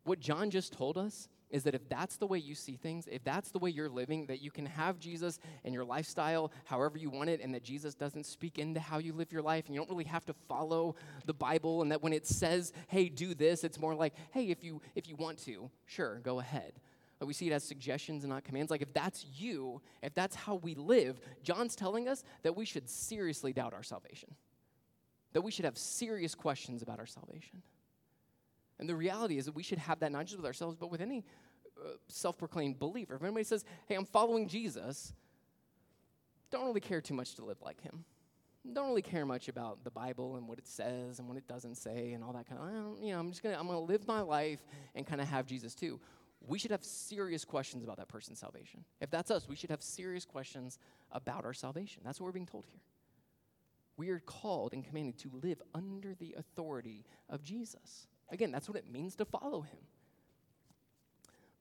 [0.06, 3.24] What John just told us is that if that's the way you see things, if
[3.24, 7.10] that's the way you're living, that you can have Jesus in your lifestyle however you
[7.10, 9.80] want it, and that Jesus doesn't speak into how you live your life, and you
[9.80, 13.64] don't really have to follow the Bible, and that when it says, hey, do this,
[13.64, 16.74] it's more like, hey, if you if you want to, sure, go ahead.
[17.20, 18.70] But we see it as suggestions and not commands.
[18.72, 22.90] Like if that's you, if that's how we live, John's telling us that we should
[22.90, 24.36] seriously doubt our salvation.
[25.34, 27.62] That we should have serious questions about our salvation.
[28.80, 31.02] And the reality is that we should have that not just with ourselves, but with
[31.02, 31.24] any
[31.80, 33.16] uh, self proclaimed believer.
[33.16, 35.14] If anybody says, hey, I'm following Jesus,
[36.52, 38.06] don't really care too much to live like him.
[38.74, 41.76] Don't really care much about the Bible and what it says and what it doesn't
[41.76, 44.22] say and all that kind of, you know, I'm just gonna, I'm gonna live my
[44.22, 44.60] life
[44.96, 46.00] and kind of have Jesus too.
[46.48, 48.84] We should have serious questions about that person's salvation.
[49.02, 50.80] If that's us, we should have serious questions
[51.12, 52.02] about our salvation.
[52.06, 52.82] That's what we're being told here.
[53.98, 58.08] We are called and commanded to live under the authority of Jesus.
[58.30, 59.80] Again, that's what it means to follow him.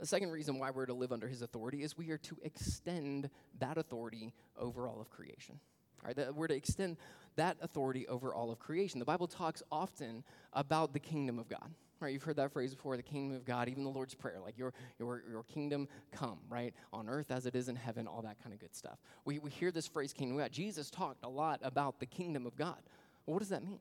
[0.00, 3.30] The second reason why we're to live under his authority is we are to extend
[3.58, 5.60] that authority over all of creation.
[6.02, 6.96] All right, that we're to extend
[7.36, 8.98] that authority over all of creation.
[8.98, 11.70] The Bible talks often about the kingdom of God.
[12.00, 14.58] Right, you've heard that phrase before, the kingdom of God, even the Lord's Prayer, like
[14.58, 16.74] your, your, your kingdom come, right?
[16.92, 18.98] On earth as it is in heaven, all that kind of good stuff.
[19.24, 20.52] We, we hear this phrase, kingdom of God.
[20.52, 22.76] Jesus talked a lot about the kingdom of God.
[23.24, 23.78] Well, what does that mean?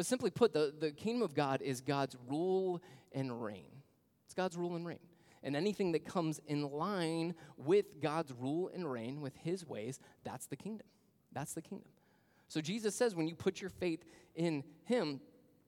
[0.00, 2.80] But simply put, the, the kingdom of God is God's rule
[3.12, 3.68] and reign.
[4.24, 4.98] It's God's rule and reign.
[5.42, 10.46] And anything that comes in line with God's rule and reign, with his ways, that's
[10.46, 10.86] the kingdom.
[11.32, 11.90] That's the kingdom.
[12.48, 14.02] So Jesus says when you put your faith
[14.34, 15.20] in him,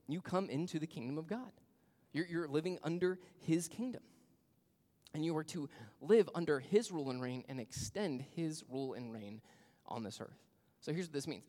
[0.09, 1.53] you come into the kingdom of God.
[2.15, 4.01] You're, you're living under his kingdom.
[5.13, 5.69] And you are to
[6.01, 9.43] live under his rule and reign and extend his rule and reign
[9.87, 10.41] on this earth.
[10.81, 11.45] So here's what this means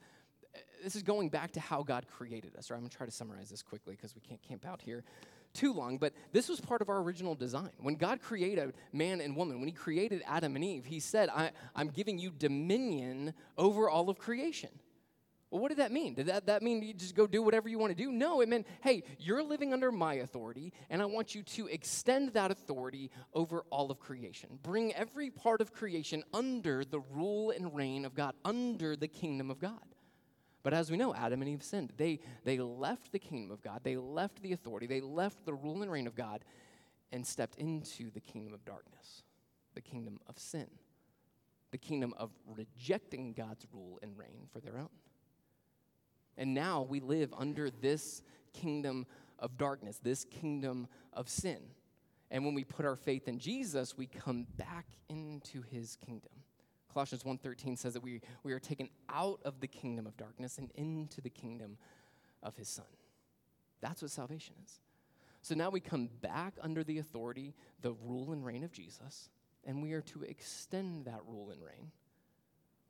[0.84, 2.69] this is going back to how God created us.
[2.69, 2.78] Right?
[2.78, 5.04] I'm going to try to summarize this quickly because we can't camp out here
[5.54, 7.69] too long, but this was part of our original design.
[7.80, 11.52] When God created man and woman, when He created Adam and Eve, He said, I,
[11.76, 14.69] am giving you dominion over all of creation.
[15.54, 16.15] Well, what did that mean?
[16.15, 18.12] Did that, that mean you just go do whatever you want to do?
[18.12, 22.30] No, it meant, hey, you're living under my authority, and I want you to extend
[22.30, 24.58] that authority over all of creation.
[24.63, 29.52] Bring every part of creation under the rule and reign of God, under the kingdom
[29.52, 29.93] of God.
[30.63, 31.91] But as we know, Adam and Eve sinned.
[31.97, 35.82] They, they left the kingdom of God, they left the authority, they left the rule
[35.82, 36.43] and reign of God,
[37.12, 39.23] and stepped into the kingdom of darkness,
[39.76, 40.67] the kingdom of sin,
[41.71, 44.89] the kingdom of rejecting God's rule and reign for their own.
[46.38, 48.23] And now we live under this
[48.54, 49.06] kingdom
[49.38, 51.60] of darkness, this kingdom of sin.
[52.32, 56.32] And when we put our faith in Jesus, we come back into his kingdom.
[56.93, 60.71] Colossians 1:13 says that we, we are taken out of the kingdom of darkness and
[60.75, 61.77] into the kingdom
[62.41, 62.86] of his son.
[63.82, 64.79] That's what salvation is.
[65.41, 69.29] So now we come back under the authority, the rule and reign of Jesus,
[69.65, 71.91] and we are to extend that rule and reign.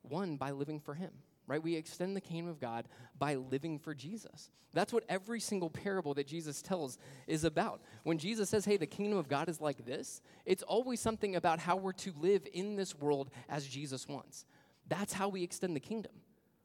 [0.02, 1.12] One, by living for him
[1.46, 1.62] right?
[1.62, 4.50] We extend the kingdom of God by living for Jesus.
[4.72, 7.80] That's what every single parable that Jesus tells is about.
[8.02, 11.60] When Jesus says, hey, the kingdom of God is like this, it's always something about
[11.60, 14.44] how we're to live in this world as Jesus wants.
[14.88, 16.12] That's how we extend the kingdom.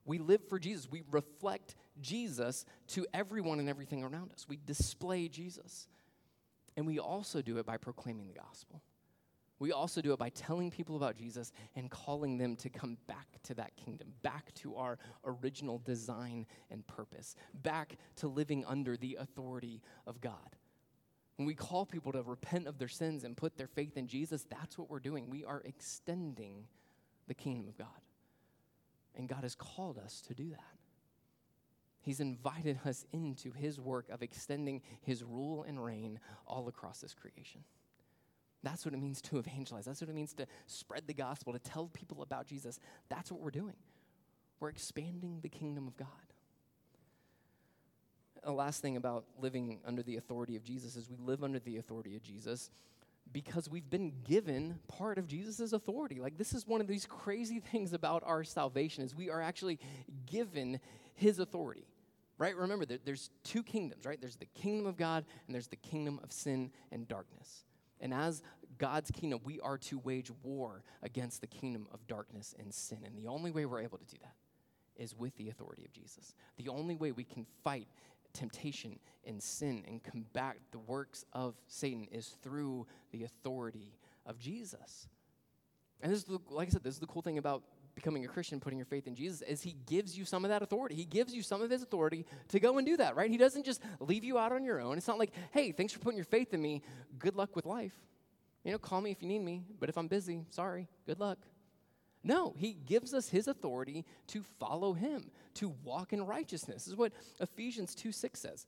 [0.05, 0.89] We live for Jesus.
[0.89, 4.47] We reflect Jesus to everyone and everything around us.
[4.49, 5.87] We display Jesus.
[6.75, 8.81] And we also do it by proclaiming the gospel.
[9.59, 13.27] We also do it by telling people about Jesus and calling them to come back
[13.43, 19.17] to that kingdom, back to our original design and purpose, back to living under the
[19.19, 20.55] authority of God.
[21.35, 24.45] When we call people to repent of their sins and put their faith in Jesus,
[24.49, 25.29] that's what we're doing.
[25.29, 26.65] We are extending
[27.27, 27.87] the kingdom of God.
[29.15, 30.77] And God has called us to do that.
[32.01, 37.13] He's invited us into his work of extending his rule and reign all across this
[37.13, 37.63] creation.
[38.63, 39.85] That's what it means to evangelize.
[39.85, 42.79] That's what it means to spread the gospel, to tell people about Jesus.
[43.07, 43.75] That's what we're doing.
[44.59, 46.07] We're expanding the kingdom of God.
[48.43, 51.77] The last thing about living under the authority of Jesus is we live under the
[51.77, 52.69] authority of Jesus
[53.31, 56.19] because we've been given part of Jesus' authority.
[56.19, 59.79] Like this is one of these crazy things about our salvation is we are actually
[60.25, 60.79] given
[61.15, 61.85] his authority.
[62.37, 62.55] Right?
[62.55, 64.19] Remember, there's two kingdoms, right?
[64.19, 67.65] There's the kingdom of God and there's the kingdom of sin and darkness.
[68.01, 68.41] And as
[68.77, 72.99] God's kingdom, we are to wage war against the kingdom of darkness and sin.
[73.05, 74.35] And the only way we're able to do that
[74.95, 76.33] is with the authority of Jesus.
[76.57, 77.87] The only way we can fight
[78.33, 85.07] temptation and sin and combat the works of Satan is through the authority of Jesus.
[86.01, 87.63] And this is, the, like I said, this is the cool thing about
[87.99, 90.61] becoming a Christian, putting your faith in Jesus, is He gives you some of that
[90.61, 90.95] authority.
[90.95, 93.29] He gives you some of His authority to go and do that, right?
[93.29, 94.97] He doesn't just leave you out on your own.
[94.97, 96.81] It's not like, hey, thanks for putting your faith in me.
[97.17, 97.93] Good luck with life.
[98.63, 101.39] You know, call me if you need me, but if I'm busy, sorry, good luck.
[102.23, 106.85] No, he gives us his authority to follow him, to walk in righteousness.
[106.85, 108.65] This is what Ephesians 2 6 says.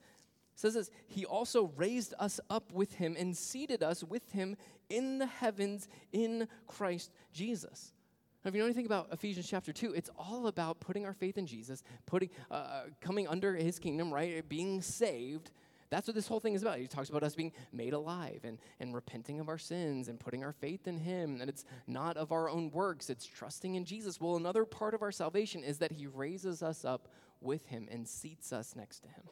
[0.53, 4.55] It says this, he also raised us up with him and seated us with him
[4.89, 7.93] in the heavens in Christ Jesus.
[8.43, 11.37] Now, if you know anything about Ephesians chapter 2, it's all about putting our faith
[11.37, 14.47] in Jesus, putting, uh, uh coming under his kingdom, right?
[14.49, 15.51] Being saved,
[15.91, 16.79] that's what this whole thing is about.
[16.79, 20.41] He talks about us being made alive and, and repenting of our sins and putting
[20.41, 21.41] our faith in Him.
[21.41, 24.19] And it's not of our own works, it's trusting in Jesus.
[24.19, 27.09] Well, another part of our salvation is that He raises us up
[27.41, 29.23] with Him and seats us next to Him.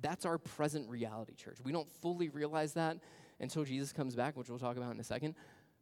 [0.00, 1.58] That's our present reality, church.
[1.62, 2.98] We don't fully realize that
[3.38, 5.36] until Jesus comes back, which we'll talk about in a second.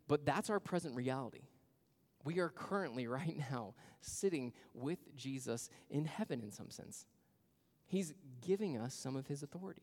[0.06, 1.40] But that's our present reality.
[2.24, 7.06] We are currently, right now, sitting with Jesus in heaven in some sense.
[7.86, 9.82] He's giving us some of his authority.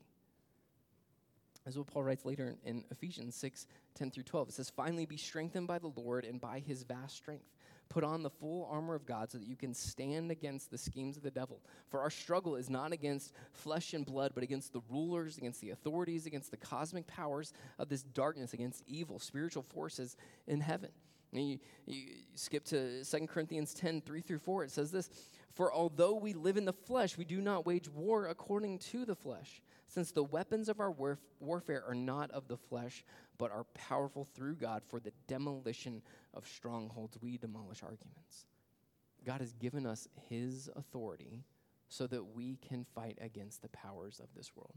[1.65, 5.17] As what Paul writes later in Ephesians 6 10 through 12, it says, Finally, be
[5.17, 7.45] strengthened by the Lord and by his vast strength.
[7.89, 11.17] Put on the full armor of God so that you can stand against the schemes
[11.17, 11.59] of the devil.
[11.89, 15.71] For our struggle is not against flesh and blood, but against the rulers, against the
[15.71, 20.91] authorities, against the cosmic powers of this darkness, against evil spiritual forces in heaven.
[21.33, 24.63] And you, you skip to 2 Corinthians 10 3 through 4.
[24.65, 25.09] It says this
[25.53, 29.15] For although we live in the flesh, we do not wage war according to the
[29.15, 33.03] flesh, since the weapons of our warf- warfare are not of the flesh,
[33.37, 36.01] but are powerful through God for the demolition
[36.33, 37.17] of strongholds.
[37.21, 38.45] We demolish arguments.
[39.25, 41.43] God has given us His authority
[41.89, 44.75] so that we can fight against the powers of this world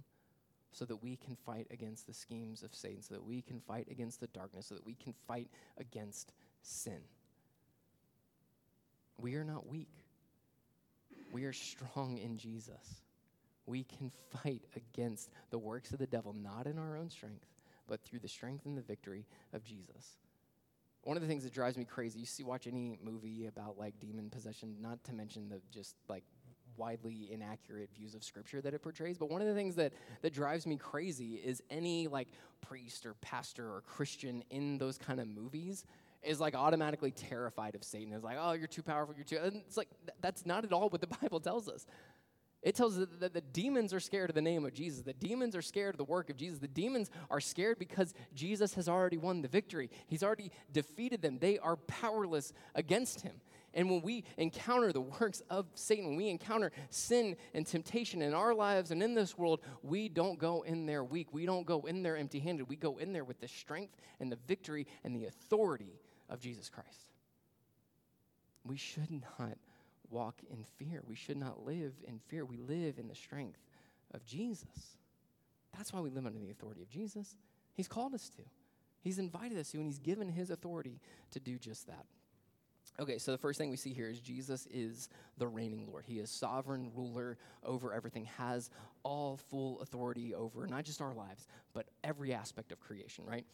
[0.73, 3.89] so that we can fight against the schemes of Satan, so that we can fight
[3.91, 7.01] against the darkness, so that we can fight against sin.
[9.19, 10.05] We are not weak.
[11.33, 13.03] We are strong in Jesus.
[13.67, 17.47] We can fight against the works of the devil, not in our own strength,
[17.89, 20.19] but through the strength and the victory of Jesus.
[21.05, 23.99] One of the things that drives me crazy, you see, watch any movie about like
[23.99, 26.25] demon possession, not to mention the just like
[26.77, 29.19] widely inaccurate views of scripture that it portrays.
[29.19, 32.29] But one of the things that, that drives me crazy is any like
[32.61, 35.85] priest or pastor or Christian in those kind of movies
[36.23, 38.13] is like automatically terrified of Satan.
[38.13, 39.15] Is like, oh, you're too powerful.
[39.15, 39.39] You're too.
[39.39, 41.87] And it's like th- that's not at all what the Bible tells us.
[42.63, 45.03] It tells us that the demons are scared of the name of Jesus.
[45.03, 46.61] The demons are scared of the work of Jesus.
[46.61, 49.91] The demons are scared because Jesus has already won the victory.
[50.07, 51.39] He's already defeated them.
[51.41, 53.41] They are powerless against him.
[53.75, 58.33] And when we encounter the works of Satan, when we encounter sin and temptation in
[58.33, 61.33] our lives and in this world, we don't go in there weak.
[61.33, 62.69] We don't go in there empty handed.
[62.69, 65.95] We go in there with the strength and the victory and the authority
[66.33, 67.13] of Jesus Christ.
[68.65, 69.59] We should not
[70.11, 71.03] walk in fear.
[71.07, 72.45] We should not live in fear.
[72.45, 73.61] We live in the strength
[74.15, 74.97] of Jesus.
[75.77, 77.37] That's why we live under the authority of Jesus.
[77.75, 78.43] He's called us to,
[79.01, 81.01] He's invited us to, and He's given His authority
[81.33, 82.05] to do just that.
[83.01, 86.05] Okay, so the first thing we see here is Jesus is the reigning Lord.
[86.07, 88.69] He is sovereign ruler over everything, has
[89.03, 93.47] all full authority over not just our lives, but every aspect of creation, right?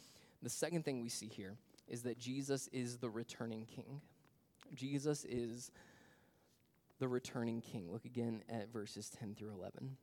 [0.43, 1.57] The second thing we see here
[1.89, 4.01] is that Jesus is the returning king.
[4.75, 5.71] Jesus is
[6.99, 7.91] the returning king.
[7.91, 9.97] Look again at verses 10 through 11.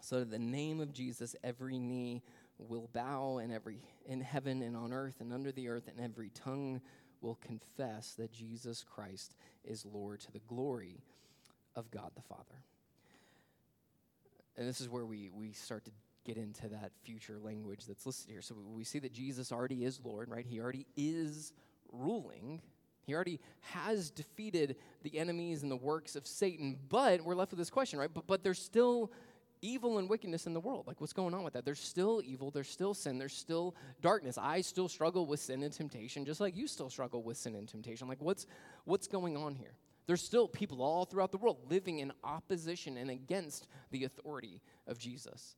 [0.00, 2.22] So, the name of Jesus, every knee
[2.58, 6.30] will bow, and every in heaven and on earth and under the earth, and every
[6.30, 6.80] tongue
[7.20, 11.00] will confess that Jesus Christ is Lord to the glory
[11.74, 12.62] of God the Father.
[14.56, 15.90] And this is where we, we start to
[16.24, 18.42] get into that future language that's listed here.
[18.42, 20.46] So we see that Jesus already is Lord, right?
[20.46, 21.52] He already is
[21.92, 22.60] ruling.
[23.02, 27.58] He already has defeated the enemies and the works of Satan, but we're left with
[27.58, 28.10] this question, right?
[28.12, 29.12] But, but there's still
[29.60, 30.86] evil and wickedness in the world.
[30.86, 31.64] Like, what's going on with that?
[31.64, 34.38] There's still evil, there's still sin, there's still darkness.
[34.38, 37.68] I still struggle with sin and temptation, just like you still struggle with sin and
[37.68, 38.08] temptation.
[38.08, 38.46] Like, what's,
[38.84, 39.74] what's going on here?
[40.06, 44.98] There's still people all throughout the world living in opposition and against the authority of
[44.98, 45.56] Jesus.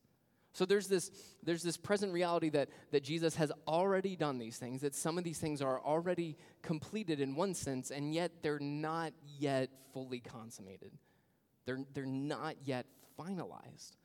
[0.57, 1.11] So there's this,
[1.43, 5.23] there's this present reality that, that Jesus has already done these things, that some of
[5.23, 10.91] these things are already completed in one sense, and yet they're not yet fully consummated.
[11.67, 12.87] They're, they're not yet
[13.19, 13.97] finalized.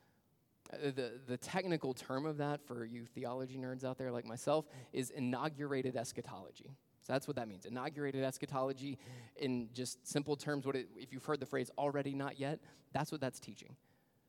[0.70, 4.66] Uh, the, the technical term of that for you theology nerds out there like myself
[4.92, 6.76] is inaugurated eschatology.
[7.04, 7.64] So that's what that means.
[7.64, 8.98] Inaugurated eschatology,
[9.36, 12.60] in just simple terms, what it, if you've heard the phrase already not yet,
[12.92, 13.74] that's what that's teaching.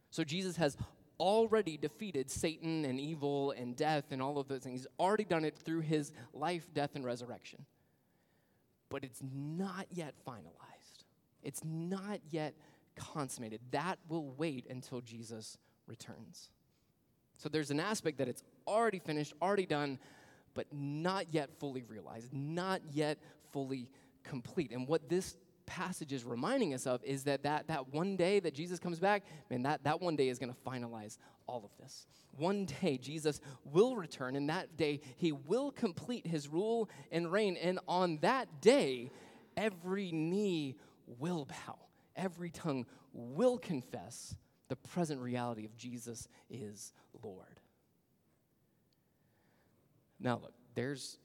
[0.10, 0.78] So Jesus has
[1.24, 4.82] already defeated Satan and evil and death and all of those things.
[4.82, 7.66] He's already done it through his life, death, and resurrection.
[8.90, 11.06] But it's not yet finalized.
[11.42, 12.56] It's not yet
[12.98, 13.62] consummated.
[13.72, 15.58] That will wait until Jesus
[15.88, 16.50] returns.
[17.38, 20.00] So there's an aspect that it's already finished, already done,
[20.54, 23.18] but not yet fully realized, not yet
[23.54, 23.88] fully
[24.24, 24.74] complete.
[24.74, 28.54] And what this passage is reminding us of is that that, that one day that
[28.54, 32.08] Jesus comes back, man, that, that one day is going to finalize all of this.
[32.38, 37.58] One day, Jesus will return, and that day, he will complete his rule and reign.
[37.58, 39.12] And on that day,
[39.56, 40.76] every knee
[41.20, 41.78] will bow,
[42.16, 44.36] every tongue will confess
[44.70, 47.60] the present reality of Jesus is Lord.
[50.20, 51.18] Now, look, there's,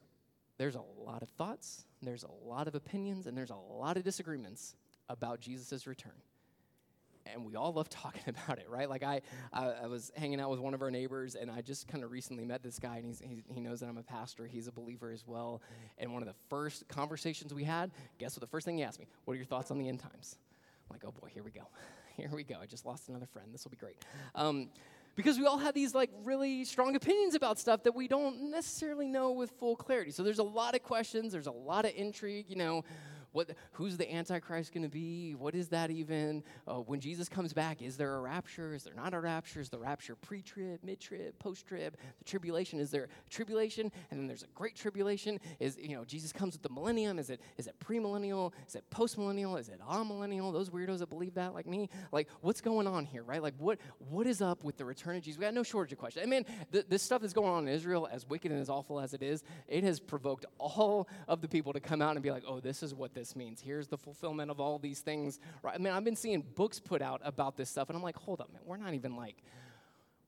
[0.58, 4.04] there's a lot of thoughts, there's a lot of opinions, and there's a lot of
[4.04, 4.74] disagreements
[5.08, 6.12] about Jesus' return.
[7.32, 8.88] And we all love talking about it, right?
[8.88, 11.88] Like, I, I, I was hanging out with one of our neighbors, and I just
[11.88, 14.46] kind of recently met this guy, and he's, he, he knows that I'm a pastor.
[14.46, 15.62] He's a believer as well.
[15.98, 18.98] And one of the first conversations we had, guess what the first thing he asked
[18.98, 19.06] me?
[19.24, 20.36] What are your thoughts on the end times?
[20.90, 21.62] I'm like, oh boy, here we go.
[22.16, 22.56] Here we go.
[22.60, 23.54] I just lost another friend.
[23.54, 23.94] This will be great.
[24.34, 24.70] Um,
[25.18, 29.08] because we all have these like really strong opinions about stuff that we don't necessarily
[29.08, 30.12] know with full clarity.
[30.12, 32.84] So there's a lot of questions, there's a lot of intrigue, you know.
[33.32, 35.34] What, who's the Antichrist going to be?
[35.34, 36.42] What is that even?
[36.66, 38.74] Uh, when Jesus comes back, is there a rapture?
[38.74, 39.60] Is there not a rapture?
[39.60, 41.96] Is the rapture pre trib, mid trib, post trib?
[42.18, 43.92] The tribulation, is there tribulation?
[44.10, 45.38] And then there's a great tribulation.
[45.60, 47.18] Is, you know, Jesus comes with the millennium.
[47.18, 48.52] Is it, is it premillennial?
[48.66, 49.58] Is it postmillennial?
[49.58, 50.52] Is it amillennial?
[50.52, 51.90] Those weirdos that believe that, like me.
[52.12, 53.42] Like, what's going on here, right?
[53.42, 55.38] Like, what, what is up with the return of Jesus?
[55.38, 56.24] We got no shortage of questions.
[56.24, 59.00] I mean, th- this stuff that's going on in Israel, as wicked and as awful
[59.00, 62.30] as it is, it has provoked all of the people to come out and be
[62.30, 63.60] like, oh, this is what this means.
[63.60, 65.40] Here's the fulfillment of all these things.
[65.64, 68.40] I mean, I've been seeing books put out about this stuff, and I'm like, hold
[68.40, 69.42] up, man, we're not even like,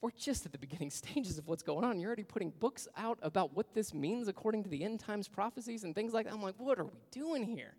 [0.01, 2.01] we're just at the beginning stages of what's going on.
[2.01, 5.85] You're already putting books out about what this means according to the end times prophecies
[5.85, 6.35] and things like that.
[6.35, 7.75] I'm like, what are we doing here?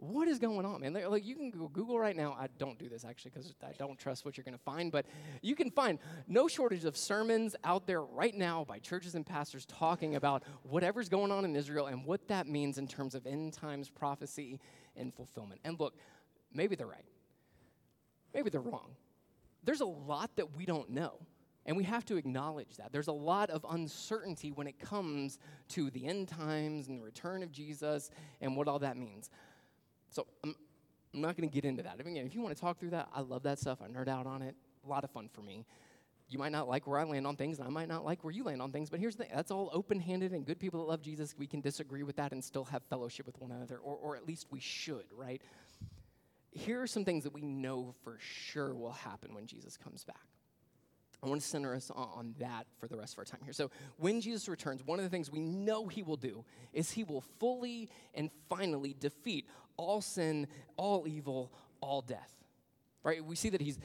[0.00, 0.92] What is going on, man?
[0.92, 2.36] Like, you can go Google right now.
[2.38, 5.06] I don't do this actually because I don't trust what you're going to find, but
[5.42, 9.66] you can find no shortage of sermons out there right now by churches and pastors
[9.66, 13.52] talking about whatever's going on in Israel and what that means in terms of end
[13.54, 14.60] times prophecy
[14.96, 15.60] and fulfillment.
[15.64, 15.96] And look,
[16.54, 17.06] maybe they're right,
[18.32, 18.94] maybe they're wrong.
[19.64, 21.18] There's a lot that we don't know.
[21.66, 22.92] And we have to acknowledge that.
[22.92, 25.38] There's a lot of uncertainty when it comes
[25.68, 29.28] to the end times and the return of Jesus and what all that means.
[30.10, 30.54] So I'm,
[31.14, 31.96] I'm not going to get into that.
[31.98, 33.78] I mean, if you want to talk through that, I love that stuff.
[33.82, 34.54] I nerd out on it.
[34.84, 35.66] A lot of fun for me.
[36.30, 38.32] You might not like where I land on things, and I might not like where
[38.32, 40.80] you land on things, but here's the thing that's all open handed and good people
[40.80, 41.34] that love Jesus.
[41.38, 44.26] We can disagree with that and still have fellowship with one another, or, or at
[44.26, 45.40] least we should, right?
[46.50, 50.16] Here are some things that we know for sure will happen when Jesus comes back.
[51.22, 53.52] I want to center us on, that for the rest of our time here.
[53.52, 57.04] So, when Jesus returns, one of the things we know he will do is he
[57.04, 59.48] will fully and finally defeat
[59.78, 61.50] all sin, all evil,
[61.80, 62.34] all death.
[63.02, 63.24] Right?
[63.24, 63.78] We see that he's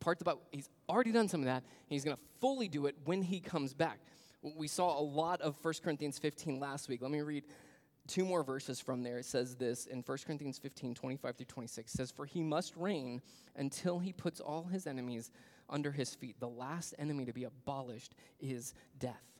[0.00, 1.62] parts about he's already done some of that.
[1.86, 4.00] he's going to fully do it when he comes back.
[4.42, 7.00] We saw a lot of 1 Corinthians 15 last week.
[7.00, 7.44] Let me read
[8.08, 9.18] two more verses from there.
[9.18, 11.94] It says this in 1 Corinthians 15, 25 through 26.
[11.94, 13.22] It says, For he must reign
[13.54, 15.30] until he puts all his enemies
[15.70, 16.40] under his feet.
[16.40, 19.31] The last enemy to be abolished is death.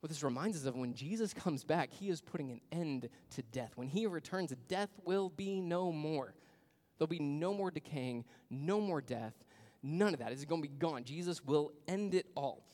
[0.00, 3.42] What this reminds us of when Jesus comes back, he is putting an end to
[3.42, 3.72] death.
[3.76, 6.34] When he returns, death will be no more.
[6.98, 9.34] There'll be no more decaying, no more death,
[9.82, 10.32] none of that.
[10.32, 11.04] It's going to be gone.
[11.04, 12.66] Jesus will end it all.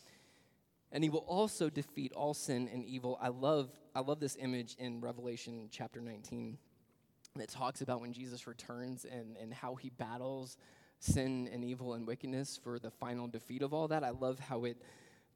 [0.93, 3.18] And he will also defeat all sin and evil.
[3.20, 6.59] I love, I love this image in Revelation chapter 19
[7.37, 10.57] that talks about when Jesus returns and, and how he battles
[11.01, 14.03] sin and evil and wickedness for the final defeat of all that.
[14.03, 14.81] I love how it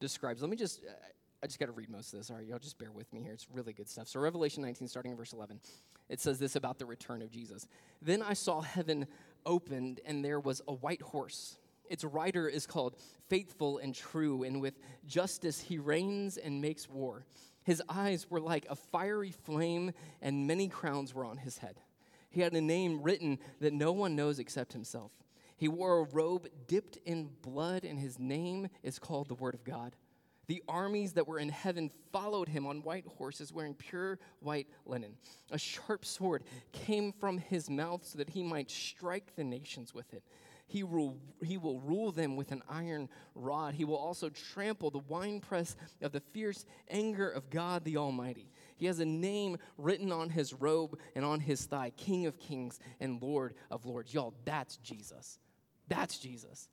[0.00, 0.40] describes.
[0.40, 0.92] Let me just, uh,
[1.42, 2.30] I just got to read most of this.
[2.30, 3.32] All right, y'all just bear with me here.
[3.32, 4.08] It's really good stuff.
[4.08, 5.58] So, Revelation 19, starting in verse 11,
[6.10, 7.66] it says this about the return of Jesus.
[8.02, 9.06] Then I saw heaven
[9.46, 11.56] opened, and there was a white horse.
[11.88, 12.96] Its rider is called
[13.28, 17.24] Faithful and True, and with justice he reigns and makes war.
[17.64, 21.80] His eyes were like a fiery flame, and many crowns were on his head.
[22.28, 25.10] He had a name written that no one knows except himself.
[25.56, 29.64] He wore a robe dipped in blood, and his name is called the Word of
[29.64, 29.96] God.
[30.50, 35.14] The armies that were in heaven followed him on white horses, wearing pure white linen.
[35.52, 36.42] A sharp sword
[36.72, 40.24] came from his mouth so that he might strike the nations with it.
[40.66, 43.74] He will, he will rule them with an iron rod.
[43.74, 48.50] He will also trample the winepress of the fierce anger of God the Almighty.
[48.76, 52.80] He has a name written on his robe and on his thigh King of Kings
[52.98, 54.12] and Lord of Lords.
[54.12, 55.38] Y'all, that's Jesus.
[55.86, 56.68] That's Jesus.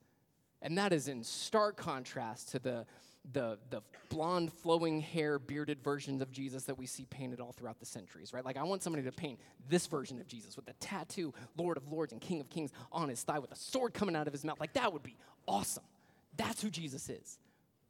[0.60, 2.84] And that is in stark contrast to the
[3.32, 7.78] the, the blonde, flowing hair, bearded versions of Jesus that we see painted all throughout
[7.78, 8.44] the centuries, right?
[8.44, 11.90] Like, I want somebody to paint this version of Jesus with the tattoo, Lord of
[11.90, 14.44] Lords and King of Kings on his thigh with a sword coming out of his
[14.44, 14.60] mouth.
[14.60, 15.16] Like, that would be
[15.46, 15.84] awesome.
[16.36, 17.38] That's who Jesus is.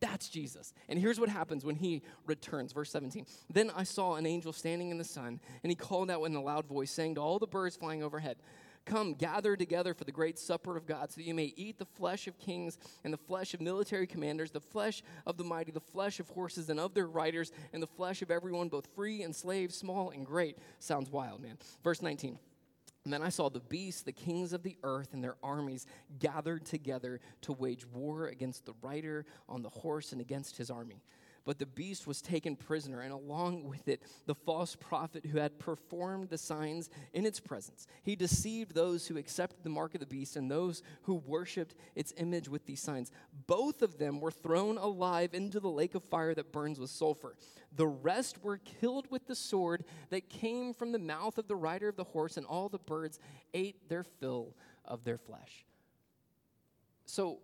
[0.01, 0.73] That's Jesus.
[0.89, 2.73] And here's what happens when he returns.
[2.73, 3.27] Verse 17.
[3.53, 6.43] Then I saw an angel standing in the sun, and he called out in a
[6.43, 8.37] loud voice, saying to all the birds flying overhead,
[8.89, 11.85] Come, gather together for the great supper of God, so that you may eat the
[11.85, 15.79] flesh of kings, and the flesh of military commanders, the flesh of the mighty, the
[15.79, 19.37] flesh of horses and of their riders, and the flesh of everyone, both free and
[19.37, 20.57] slave, small and great.
[20.79, 21.59] Sounds wild, man.
[21.85, 22.39] Verse 19.
[23.05, 25.87] And then I saw the beasts, the kings of the earth, and their armies
[26.19, 31.03] gathered together to wage war against the rider on the horse and against his army.
[31.49, 35.59] But the beast was taken prisoner, and along with it, the false prophet who had
[35.59, 37.87] performed the signs in its presence.
[38.03, 42.13] He deceived those who accepted the mark of the beast and those who worshiped its
[42.19, 43.13] image with these signs.
[43.47, 47.35] Both of them were thrown alive into the lake of fire that burns with sulfur.
[47.75, 51.89] The rest were killed with the sword that came from the mouth of the rider
[51.89, 53.21] of the horse, and all the birds
[53.55, 55.65] ate their fill of their flesh.
[57.07, 57.39] So,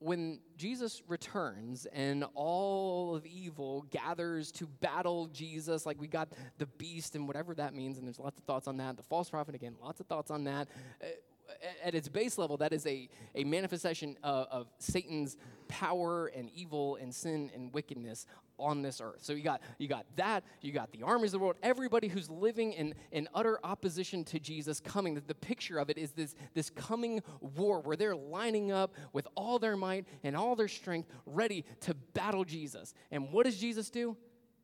[0.00, 6.66] when Jesus returns and all of evil gathers to battle Jesus, like we got the
[6.66, 8.96] beast and whatever that means, and there's lots of thoughts on that.
[8.96, 10.68] The false prophet, again, lots of thoughts on that.
[11.02, 11.06] Uh,
[11.84, 15.36] at its base level, that is a, a manifestation of, of Satan's
[15.68, 18.26] power and evil and sin and wickedness
[18.60, 19.22] on this earth.
[19.22, 22.28] So you got you got that, you got the armies of the world, everybody who's
[22.28, 25.14] living in, in utter opposition to Jesus coming.
[25.14, 29.26] The, the picture of it is this, this coming war where they're lining up with
[29.34, 32.94] all their might and all their strength, ready to battle Jesus.
[33.10, 34.16] And what does Jesus do?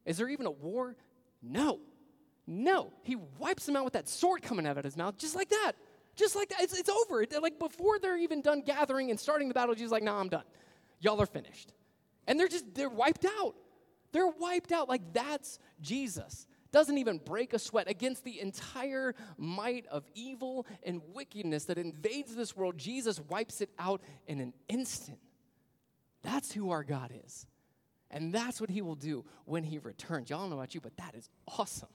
[0.05, 0.97] Is there even a war?
[1.43, 1.81] No.
[2.47, 2.93] No.
[3.03, 5.73] He wipes them out with that sword coming out of his mouth, just like that.
[6.15, 6.63] Just like that.
[6.63, 7.27] It's, it's over.
[7.41, 10.45] Like before they're even done gathering and starting the battle, Jesus like, nah, I'm done.
[11.01, 11.73] Y'all are finished.
[12.27, 13.55] And they're just, they're wiped out.
[14.17, 14.89] They're wiped out.
[14.89, 16.47] Like that's Jesus.
[16.73, 22.35] Doesn't even break a sweat against the entire might of evil and wickedness that invades
[22.35, 22.79] this world.
[22.79, 25.19] Jesus wipes it out in an instant.
[26.23, 27.47] That's who our God is.
[28.11, 30.31] And that's what he will do when he returns.
[30.31, 31.91] Y'all know about you, but that is awesome.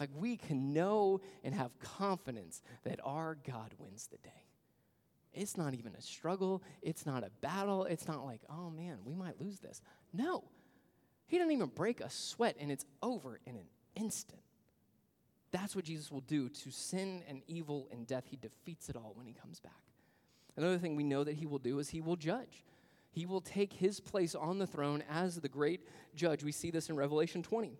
[0.00, 4.48] Like we can know and have confidence that our God wins the day.
[5.32, 6.64] It's not even a struggle.
[6.82, 7.84] It's not a battle.
[7.84, 9.80] It's not like, oh man, we might lose this.
[10.12, 10.42] No.
[11.26, 14.42] He doesn't even break a sweat and it's over in an instant.
[15.50, 18.24] That's what Jesus will do to sin and evil and death.
[18.26, 19.72] He defeats it all when he comes back.
[20.56, 22.64] Another thing we know that he will do is he will judge.
[23.10, 26.44] He will take his place on the throne as the great judge.
[26.44, 27.78] We see this in Revelation 20.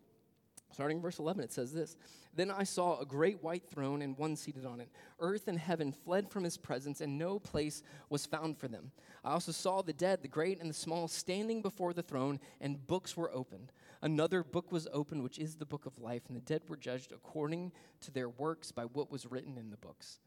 [0.72, 1.96] Starting verse 11, it says this
[2.34, 4.88] Then I saw a great white throne and one seated on it.
[5.20, 8.92] Earth and heaven fled from his presence, and no place was found for them.
[9.24, 12.86] I also saw the dead, the great and the small, standing before the throne, and
[12.86, 13.72] books were opened.
[14.02, 17.12] Another book was opened, which is the book of life, and the dead were judged
[17.12, 20.20] according to their works by what was written in the books.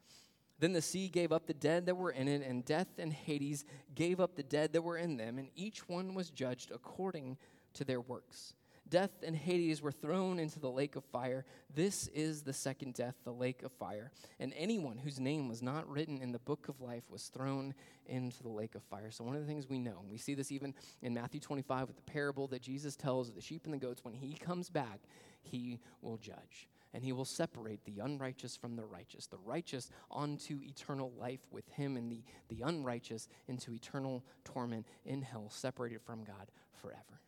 [0.59, 3.65] Then the sea gave up the dead that were in it, and death and Hades
[3.95, 7.37] gave up the dead that were in them, and each one was judged according
[7.75, 8.53] to their works.
[8.89, 11.45] Death and Hades were thrown into the lake of fire.
[11.73, 14.11] This is the second death, the lake of fire.
[14.39, 17.73] And anyone whose name was not written in the book of life was thrown
[18.07, 19.11] into the lake of fire.
[19.11, 21.97] So, one of the things we know, we see this even in Matthew 25 with
[21.97, 25.01] the parable that Jesus tells of the sheep and the goats, when he comes back,
[25.41, 26.67] he will judge.
[26.91, 31.69] And he will separate the unrighteous from the righteous, the righteous onto eternal life with
[31.69, 36.49] him, and the, the unrighteous into eternal torment in hell, separated from God
[36.81, 37.21] forever.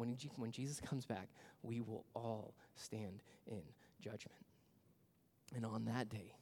[0.00, 1.28] When, when Jesus comes back,
[1.62, 3.60] we will all stand in
[4.00, 4.38] judgment.
[5.54, 6.32] And on that day,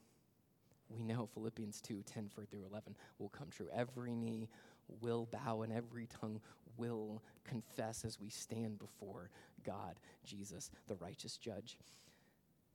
[0.87, 3.67] we know Philippians 2 10 through 11 will come true.
[3.75, 4.47] Every knee
[5.01, 6.39] will bow and every tongue
[6.77, 9.29] will confess as we stand before
[9.65, 11.77] God, Jesus, the righteous judge.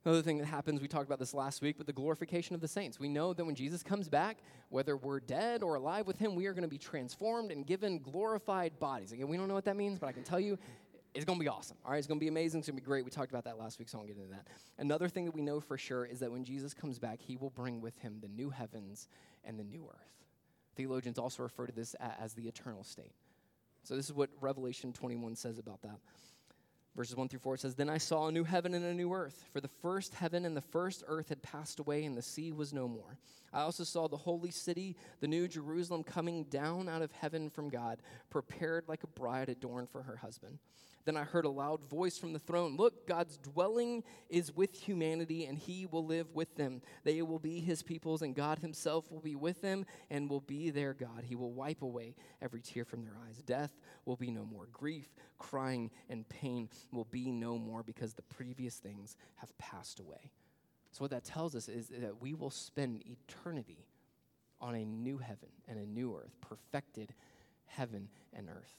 [0.05, 2.67] Another thing that happens, we talked about this last week, but the glorification of the
[2.67, 2.99] saints.
[2.99, 4.37] We know that when Jesus comes back,
[4.69, 7.97] whether we're dead or alive with him, we are going to be transformed and given
[7.97, 9.11] glorified bodies.
[9.11, 10.59] Again, we don't know what that means, but I can tell you
[11.15, 11.77] it's going to be awesome.
[11.83, 12.59] All right, it's going to be amazing.
[12.59, 13.03] It's going to be great.
[13.03, 14.47] We talked about that last week, so I won't get into that.
[14.77, 17.49] Another thing that we know for sure is that when Jesus comes back, he will
[17.49, 19.07] bring with him the new heavens
[19.43, 20.13] and the new earth.
[20.75, 23.13] Theologians also refer to this as the eternal state.
[23.83, 25.99] So, this is what Revelation 21 says about that.
[26.95, 29.43] Verses 1 through 4 says, Then I saw a new heaven and a new earth,
[29.51, 32.71] for the first heaven and the first earth had passed away, and the sea was
[32.71, 33.17] no more.
[33.51, 37.69] I also saw the holy city, the new Jerusalem, coming down out of heaven from
[37.69, 40.59] God, prepared like a bride adorned for her husband.
[41.05, 45.45] Then I heard a loud voice from the throne Look, God's dwelling is with humanity,
[45.45, 46.81] and he will live with them.
[47.03, 50.71] They will be his peoples, and God himself will be with them and will be
[50.71, 51.23] their God.
[51.23, 53.41] He will wipe away every tear from their eyes.
[53.45, 53.71] Death
[54.05, 54.67] will be no more.
[54.71, 60.31] Grief, crying, and pain will be no more because the previous things have passed away.
[60.91, 63.85] So, what that tells us is that we will spend eternity
[64.59, 67.13] on a new heaven and a new earth, perfected
[67.65, 68.73] heaven and earth.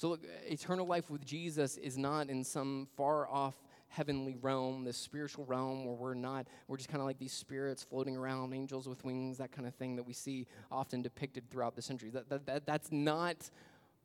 [0.00, 3.54] So, look, eternal life with Jesus is not in some far off
[3.88, 7.84] heavenly realm, this spiritual realm where we're not, we're just kind of like these spirits
[7.84, 11.76] floating around, angels with wings, that kind of thing that we see often depicted throughout
[11.76, 12.14] the centuries.
[12.14, 13.50] That, that, that, that's not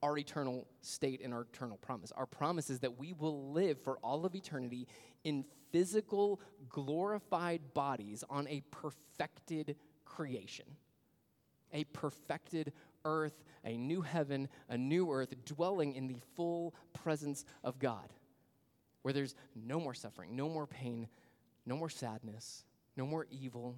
[0.04, 2.12] our eternal state and our eternal promise.
[2.12, 4.90] Our promise is that we will live for all of eternity
[5.24, 10.66] in physical, glorified bodies on a perfected creation.
[11.72, 12.74] A perfected
[13.06, 18.10] earth, a new heaven, a new earth, dwelling in the full presence of God
[19.06, 21.08] where there's no more suffering, no more pain,
[21.68, 22.64] no more sadness,
[22.98, 23.76] no more evil,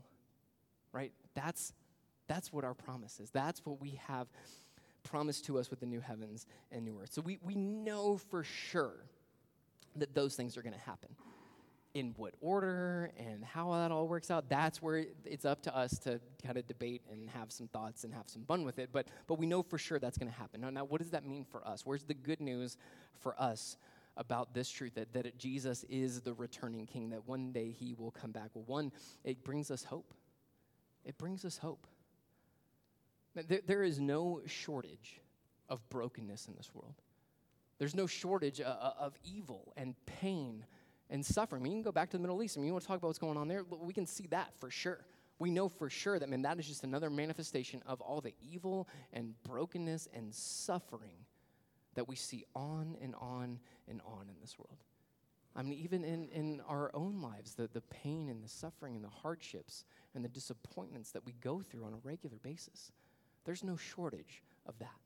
[0.94, 1.12] right?
[1.36, 1.74] That's,
[2.28, 3.30] that's what our promise is.
[3.32, 4.28] That's what we have
[5.04, 7.12] promised to us with the new heavens and new earth.
[7.12, 9.04] So we, we know for sure
[9.98, 11.10] that those things are going to happen.
[11.94, 15.98] In what order and how that all works out, that's where it's up to us
[16.00, 18.90] to kind of debate and have some thoughts and have some fun with it.
[18.92, 20.62] But, but we know for sure that's going to happen.
[20.62, 21.86] Now, now, what does that mean for us?
[21.86, 22.78] Where's the good news
[23.20, 23.78] for us
[24.18, 28.12] about this truth that, that Jesus is the returning king, that one day he will
[28.12, 28.50] come back.
[28.54, 28.92] Well, one,
[29.24, 30.14] it brings us hope.
[31.06, 31.88] It brings us hope.
[33.36, 35.22] There, there is no shortage
[35.70, 36.96] of brokenness in this world.
[37.78, 40.66] There's no shortage uh, uh, of evil and pain
[41.10, 41.66] and suffering.
[41.66, 42.58] You can go back to the Middle East.
[42.58, 43.64] I mean, you want to talk about what's going on there?
[43.64, 45.06] We can see that for sure.
[45.40, 48.88] We know for sure that, man, that is just another manifestation of all the evil
[49.14, 51.26] and brokenness and suffering
[51.96, 54.78] that we see on and on and on in this world.
[55.56, 59.04] I mean, even in, in our own lives, the, the pain and the suffering and
[59.04, 62.92] the hardships and the disappointments that we go through on a regular basis.
[63.44, 65.00] There's no shortage of that.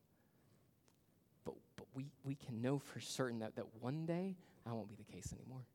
[1.46, 4.36] But, but we, we can know for certain that, that one day
[4.66, 5.66] that won't be the case anymore.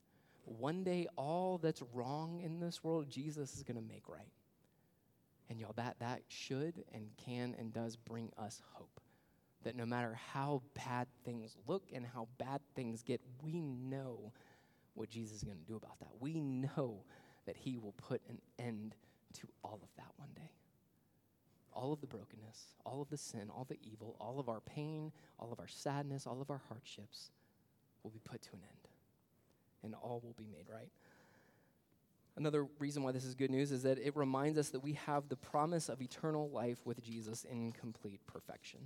[0.46, 4.32] One day, all that's wrong in this world, Jesus is going to make right.
[5.50, 9.00] And y'all, that, that should and can and does bring us hope
[9.64, 14.32] that no matter how bad things look and how bad things get, we know
[14.94, 16.10] what Jesus is going to do about that.
[16.20, 17.02] We know
[17.46, 18.94] that he will put an end
[19.40, 20.52] to all of that one day.
[21.72, 25.12] All of the brokenness, all of the sin, all the evil, all of our pain,
[25.38, 27.30] all of our sadness, all of our hardships
[28.02, 28.95] will be put to an end.
[29.86, 30.90] And all will be made right.
[32.36, 35.28] Another reason why this is good news is that it reminds us that we have
[35.30, 38.80] the promise of eternal life with Jesus in complete perfection.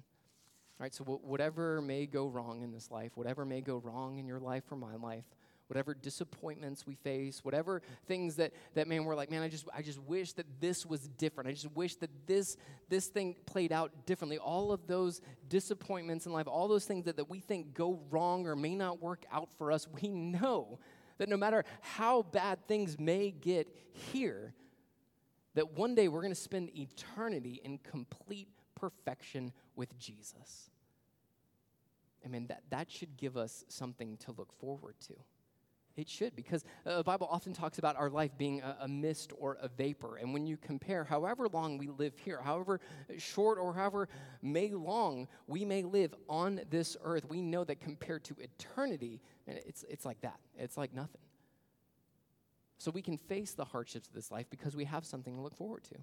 [0.78, 4.26] All right, so whatever may go wrong in this life, whatever may go wrong in
[4.26, 5.24] your life or my life,
[5.71, 9.83] whatever disappointments we face, whatever things that, that man, we're like, man, I just, I
[9.83, 11.49] just wish that this was different.
[11.49, 12.57] I just wish that this,
[12.89, 14.37] this thing played out differently.
[14.37, 18.49] All of those disappointments in life, all those things that, that we think go wrong
[18.49, 20.81] or may not work out for us, we know
[21.18, 24.53] that no matter how bad things may get here,
[25.55, 30.71] that one day we're going to spend eternity in complete perfection with Jesus.
[32.25, 35.14] I mean, that, that should give us something to look forward to.
[35.97, 39.32] It should, because uh, the Bible often talks about our life being a, a, mist
[39.38, 40.16] or a vapor.
[40.16, 42.80] And when you compare however long we live here, however
[43.18, 44.09] short or however
[44.41, 49.84] may long we may live on this earth, we know that compared to eternity, it's,
[49.88, 50.38] it's like that.
[50.57, 51.20] It's like nothing.
[52.78, 55.55] So we can face the hardships of this life because we have something to look
[55.55, 55.97] forward to.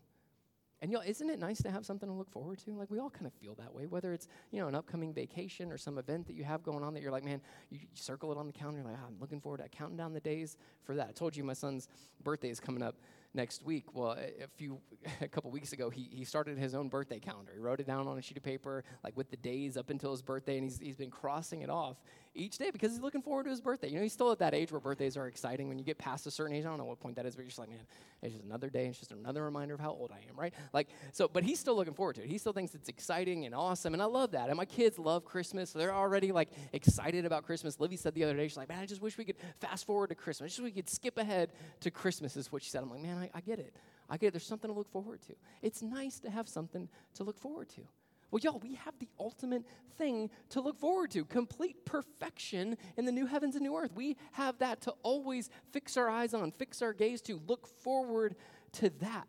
[0.81, 2.71] And y'all, isn't it nice to have something to look forward to?
[2.71, 5.71] Like we all kind of feel that way, whether it's you know an upcoming vacation
[5.71, 8.31] or some event that you have going on that you're like, man, you, you circle
[8.31, 8.83] it on the calendar.
[8.83, 11.07] Like, oh, I'm looking forward to counting down the days for that.
[11.09, 11.87] I told you my son's
[12.23, 12.95] birthday is coming up
[13.33, 13.85] next week.
[13.93, 14.79] Well, a few,
[15.21, 17.53] a couple weeks ago, he, he started his own birthday calendar.
[17.53, 20.11] He wrote it down on a sheet of paper, like with the days up until
[20.11, 21.97] his birthday, and he's, he's been crossing it off
[22.37, 23.89] each day because he's looking forward to his birthday.
[23.89, 25.67] You know, he's still at that age where birthdays are exciting.
[25.67, 27.41] When you get past a certain age, I don't know what point that is, but
[27.41, 27.79] you're just like, man,
[28.21, 28.87] it's just another day.
[28.87, 30.53] It's just another reminder of how old I am, right?
[30.73, 32.29] Like, so, but he's still looking forward to it.
[32.29, 34.49] He still thinks it's exciting and awesome, and I love that.
[34.49, 37.79] And my kids love Christmas, so they're already like excited about Christmas.
[37.79, 40.09] Livy said the other day, she's like, man, I just wish we could fast forward
[40.09, 40.45] to Christmas.
[40.45, 41.49] I just wish we could skip ahead
[41.81, 42.83] to Christmas, is what she said.
[42.83, 43.75] I'm like, man, I, I get it.
[44.09, 44.31] I get it.
[44.31, 45.33] There's something to look forward to.
[45.61, 47.81] It's nice to have something to look forward to.
[48.29, 49.63] Well, y'all, we have the ultimate
[49.97, 53.91] thing to look forward to complete perfection in the new heavens and new earth.
[53.95, 58.35] We have that to always fix our eyes on, fix our gaze to, look forward
[58.73, 59.27] to that.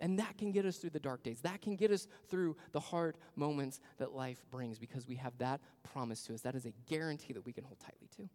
[0.00, 1.40] And that can get us through the dark days.
[1.40, 5.60] That can get us through the hard moments that life brings because we have that
[5.82, 6.42] promise to us.
[6.42, 8.28] That is a guarantee that we can hold tightly to.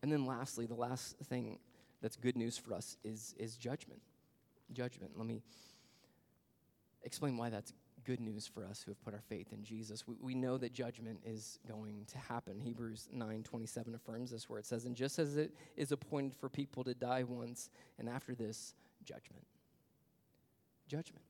[0.00, 1.58] And then, lastly, the last thing
[2.00, 4.00] that's good news for us is, is judgment.
[4.72, 5.12] Judgment.
[5.16, 5.42] Let me
[7.04, 7.72] explain why that's
[8.04, 10.06] good news for us who have put our faith in Jesus.
[10.06, 12.60] We, we know that judgment is going to happen.
[12.60, 16.48] Hebrews 9 27 affirms this, where it says, And just as it is appointed for
[16.48, 18.74] people to die once, and after this,
[19.04, 19.44] judgment.
[20.88, 21.24] Judgment.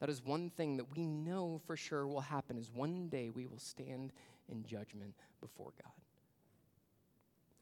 [0.00, 3.46] That is one thing that we know for sure will happen is one day we
[3.46, 4.12] will stand
[4.48, 5.92] in judgment before God.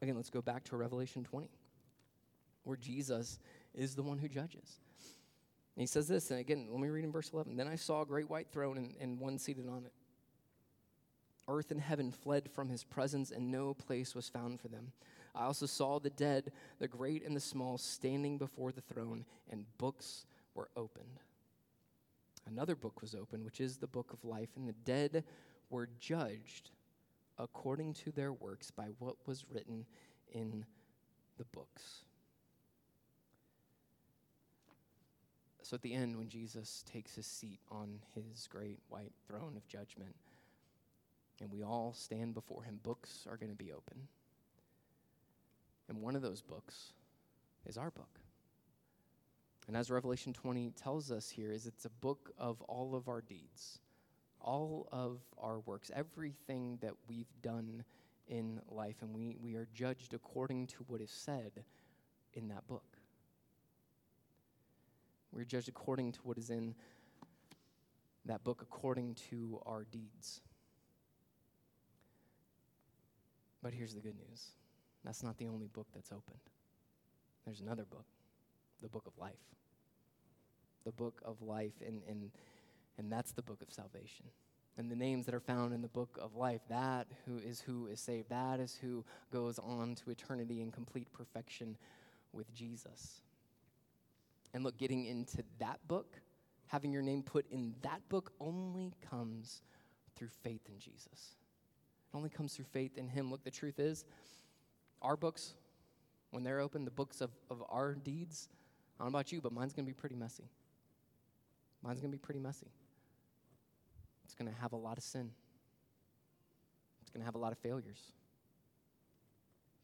[0.01, 1.49] Again, let's go back to Revelation 20,
[2.64, 3.38] where Jesus
[3.74, 4.80] is the one who judges.
[5.77, 7.57] And he says this, and again, let me read in verse 11.
[7.57, 9.93] Then I saw a great white throne and, and one seated on it.
[11.49, 14.93] Earth and heaven fled from his presence, and no place was found for them.
[15.35, 19.64] I also saw the dead, the great and the small, standing before the throne, and
[19.79, 21.20] books were opened.
[22.47, 25.25] Another book was opened, which is the book of life, and the dead
[25.70, 26.70] were judged
[27.39, 29.87] according to their works by what was written
[30.33, 30.64] in
[31.39, 32.05] the books.
[35.73, 39.66] So at the end, when Jesus takes his seat on his great white throne of
[39.66, 40.14] judgment,
[41.41, 44.07] and we all stand before him, books are going to be open.
[45.89, 46.93] And one of those books
[47.64, 48.20] is our book.
[49.66, 53.23] And as Revelation 20 tells us here, is it's a book of all of our
[53.23, 53.79] deeds,
[54.43, 57.83] all of our works, everything that we've done
[58.29, 61.64] in life, and we, we are judged according to what is said
[62.35, 62.99] in that book.
[65.33, 66.74] We're judged according to what is in
[68.26, 70.41] that book, according to our deeds.
[73.62, 74.51] But here's the good news
[75.05, 76.39] that's not the only book that's opened.
[77.45, 78.07] There's another book,
[78.80, 79.33] the book of life.
[80.85, 82.30] The book of life, and, and,
[82.99, 84.26] and that's the book of salvation.
[84.76, 87.87] And the names that are found in the book of life, that who is who
[87.87, 91.76] is saved, that is who goes on to eternity in complete perfection
[92.33, 93.22] with Jesus.
[94.55, 96.21] And look, getting into that book,
[96.67, 99.63] having your name put in that book only comes
[100.15, 101.37] through faith in Jesus.
[102.13, 103.31] It only comes through faith in Him.
[103.31, 104.05] Look, the truth is,
[105.01, 105.55] our books,
[106.31, 108.49] when they're open, the books of, of our deeds,
[108.99, 110.51] I don't know about you, but mine's going to be pretty messy.
[111.83, 112.69] Mine's going to be pretty messy.
[114.25, 115.31] It's going to have a lot of sin.
[117.01, 118.13] It's going to have a lot of failures.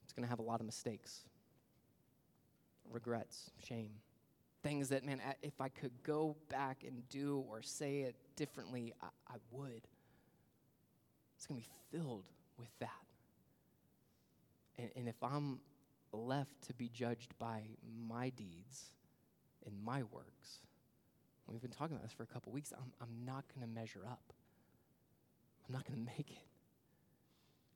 [0.05, 1.25] It's going to have a lot of mistakes,
[2.91, 3.91] regrets, shame.
[4.62, 9.06] Things that, man, if I could go back and do or say it differently, I,
[9.28, 9.82] I would.
[11.36, 12.24] It's going to be filled
[12.59, 12.90] with that.
[14.78, 15.61] And, and if I'm
[16.12, 17.62] left to be judged by
[18.09, 18.86] my deeds
[19.64, 20.59] and my works,
[21.46, 24.04] we've been talking about this for a couple weeks, I'm, I'm not going to measure
[24.06, 24.32] up.
[25.66, 26.46] I'm not going to make it.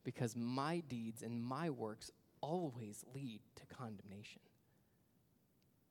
[0.04, 2.10] Because my deeds and my works
[2.40, 4.40] always lead to condemnation.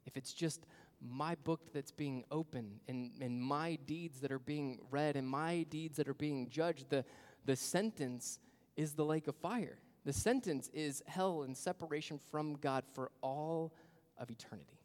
[0.06, 0.66] If it's just
[1.02, 5.64] my book that's being opened and, and my deeds that are being read and my
[5.70, 7.06] deeds that are being judged, the,
[7.46, 8.40] the sentence
[8.76, 9.80] is the lake of fire.
[10.06, 13.74] The sentence is hell and separation from God for all
[14.18, 14.80] of eternity.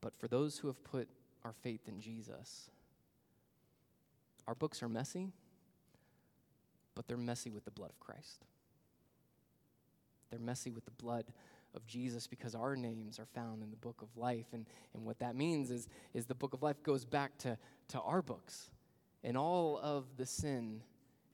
[0.00, 1.08] But for those who have put
[1.44, 2.70] our faith in Jesus,
[4.46, 5.32] our books are messy,
[6.94, 8.44] but they're messy with the blood of Christ.
[10.30, 11.26] They're messy with the blood
[11.74, 14.46] of Jesus because our names are found in the book of life.
[14.52, 17.58] And, and what that means is, is the book of life goes back to,
[17.88, 18.70] to our books.
[19.24, 20.82] And all of the sin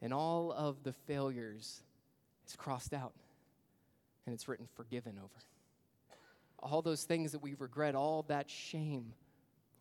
[0.00, 1.82] and all of the failures
[2.46, 3.14] is crossed out
[4.26, 5.42] and it's written forgiven over.
[6.60, 9.14] All those things that we regret, all that shame,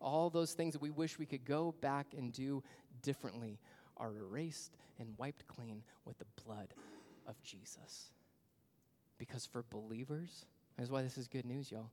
[0.00, 2.62] all those things that we wish we could go back and do
[3.02, 3.58] differently
[3.96, 6.72] are erased and wiped clean with the blood
[7.26, 8.10] of Jesus.
[9.18, 10.46] Because for believers,
[10.76, 11.90] that's why this is good news, y'all.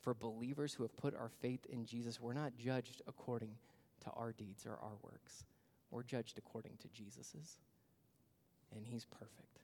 [0.00, 3.50] For believers who have put our faith in Jesus, we're not judged according
[4.04, 5.44] to our deeds or our works.
[5.90, 7.58] We're judged according to Jesus's
[8.74, 9.60] and He's perfect.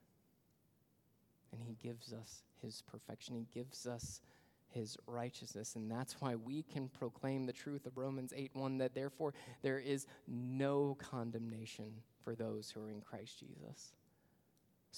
[1.52, 4.20] And He gives us His perfection, He gives us
[4.68, 5.76] His righteousness.
[5.76, 9.78] And that's why we can proclaim the truth of Romans 8 1 that therefore there
[9.78, 11.92] is no condemnation
[12.24, 13.92] for those who are in Christ Jesus.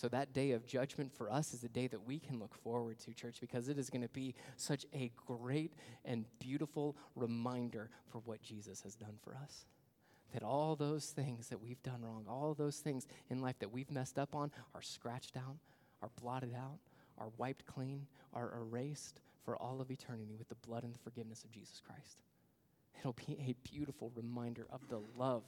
[0.00, 3.00] So, that day of judgment for us is a day that we can look forward
[3.00, 5.72] to, church, because it is going to be such a great
[6.04, 9.64] and beautiful reminder for what Jesus has done for us
[10.32, 13.90] that all those things that we've done wrong, all those things in life that we've
[13.90, 15.56] messed up on, are scratched out,
[16.00, 16.78] are blotted out,
[17.16, 21.42] are wiped clean, are erased for all of eternity with the blood and the forgiveness
[21.42, 22.18] of Jesus Christ.
[23.00, 25.42] It'll be a beautiful reminder of the love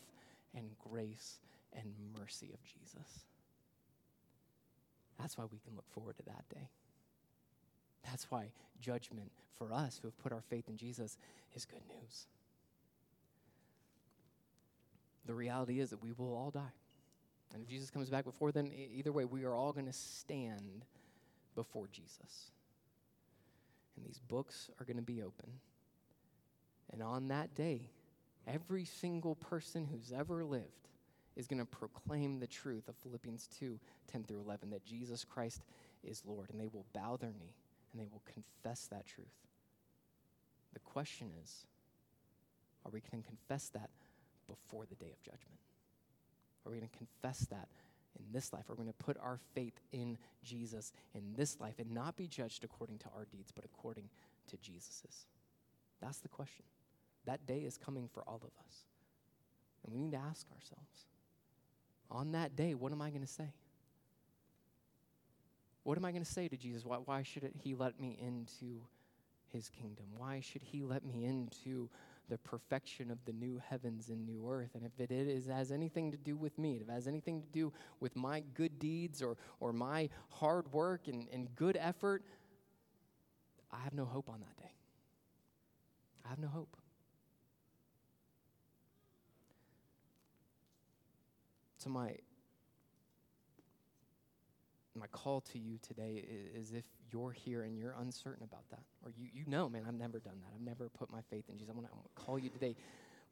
[0.57, 1.38] and grace
[1.72, 3.26] and mercy of Jesus.
[5.21, 6.68] That's why we can look forward to that day.
[8.05, 11.18] That's why judgment for us who have put our faith in Jesus
[11.55, 12.27] is good news
[15.31, 16.75] the reality is that we will all die.
[17.55, 20.85] And if Jesus comes back before then, either way, we are all going to stand
[21.55, 22.51] before Jesus.
[23.97, 25.53] And these books are going to be open.
[26.93, 27.91] And on that day,
[28.45, 30.89] every single person who's ever lived
[31.41, 33.78] is going to proclaim the truth of Philippians 2
[34.12, 35.62] 10 through 11 that Jesus Christ
[36.05, 36.51] is Lord.
[36.51, 37.55] And they will bow their knee
[37.93, 39.26] and they will confess that truth.
[40.74, 41.66] The question is
[42.84, 43.91] are we going to confess that
[44.47, 45.59] before the day of judgment?
[46.64, 47.68] Are we going to confess that
[48.18, 48.68] in this life?
[48.68, 52.26] Are we going to put our faith in Jesus in this life and not be
[52.26, 54.09] judged according to our deeds, but according
[54.49, 55.26] to Jesus's?
[56.01, 56.64] That's the question.
[57.26, 58.84] That day is coming for all of us.
[59.84, 61.07] And we need to ask ourselves
[62.11, 63.52] on that day, what am I going to say?
[65.82, 66.84] What am I going to say to Jesus?
[66.84, 68.82] Why, why should it, he let me into
[69.52, 70.06] his kingdom?
[70.16, 71.88] Why should he let me into
[72.28, 74.70] the perfection of the new heavens and new earth?
[74.74, 77.48] And if it is, has anything to do with me, if it has anything to
[77.48, 82.22] do with my good deeds or, or my hard work and, and good effort,
[83.72, 84.72] I have no hope on that day.
[86.24, 86.76] I have no hope.
[91.83, 92.12] So, my,
[94.95, 96.22] my call to you today
[96.55, 99.95] is, if you're here and you're uncertain about that, or you, you know, man, I've
[99.95, 100.53] never done that.
[100.55, 101.70] I've never put my faith in Jesus.
[101.70, 102.76] I'm going to call you today.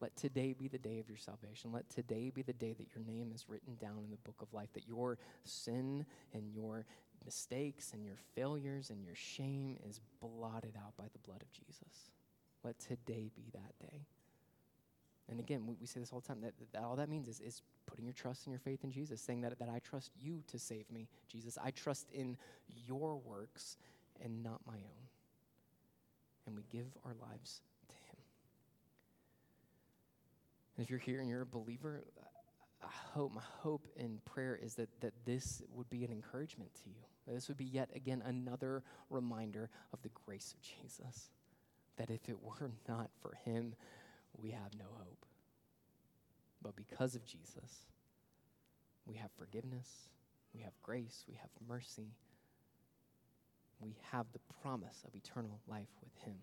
[0.01, 1.73] Let today be the day of your salvation.
[1.73, 4.55] Let today be the day that your name is written down in the book of
[4.55, 6.87] life, that your sin and your
[7.27, 12.13] mistakes and your failures and your shame is blotted out by the blood of Jesus.
[12.65, 14.07] Let today be that day.
[15.31, 17.41] And again, we, we say this all the time that, that all that means is,
[17.41, 20.43] is putting your trust and your faith in Jesus, saying that, that I trust you
[20.49, 21.59] to save me, Jesus.
[21.63, 22.37] I trust in
[22.87, 23.77] your works
[24.23, 25.07] and not my own.
[26.47, 28.17] And we give our lives to Him.
[30.77, 32.05] And if you're here and you're a believer,
[32.83, 36.89] I hope, my hope and prayer is that, that this would be an encouragement to
[36.89, 37.35] you.
[37.35, 41.29] This would be yet again another reminder of the grace of Jesus.
[41.97, 43.75] That if it were not for Him,
[44.37, 45.25] we have no hope.
[46.63, 47.87] But because of Jesus,
[49.07, 49.89] we have forgiveness,
[50.55, 52.13] we have grace, we have mercy,
[53.81, 56.37] we have the promise of eternal life with Him.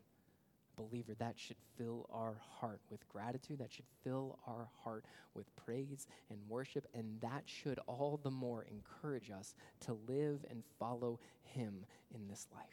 [0.76, 3.60] Believer, that should fill our heart with gratitude.
[3.60, 6.86] That should fill our heart with praise and worship.
[6.94, 12.48] And that should all the more encourage us to live and follow Him in this
[12.54, 12.64] life.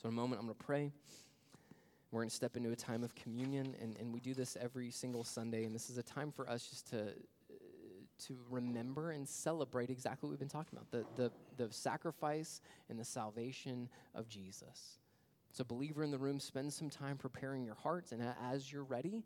[0.00, 0.92] So, in a moment, I'm going to pray.
[2.10, 4.90] We're going to step into a time of communion, and, and we do this every
[4.90, 5.64] single Sunday.
[5.64, 7.54] And this is a time for us just to, uh,
[8.26, 11.30] to remember and celebrate exactly what we've been talking about the, the,
[11.62, 14.98] the sacrifice and the salvation of Jesus.
[15.52, 19.24] So, believer in the room, spend some time preparing your hearts, and as you're ready,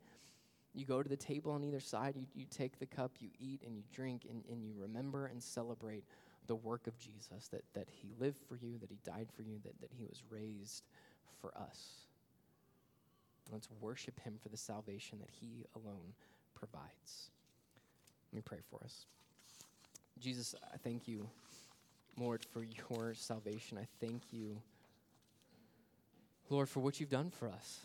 [0.75, 3.63] you go to the table on either side, you, you take the cup, you eat,
[3.65, 6.05] and you drink, and, and you remember and celebrate
[6.47, 9.59] the work of Jesus that, that he lived for you, that he died for you,
[9.65, 10.85] that, that he was raised
[11.41, 12.07] for us.
[13.53, 16.15] Let's worship him for the salvation that he alone
[16.55, 17.31] provides.
[18.33, 19.07] Let me pray for us.
[20.19, 21.29] Jesus, I thank you,
[22.17, 23.79] Lord, for your salvation.
[23.79, 24.61] I thank you,
[26.49, 27.81] Lord, for what you've done for us.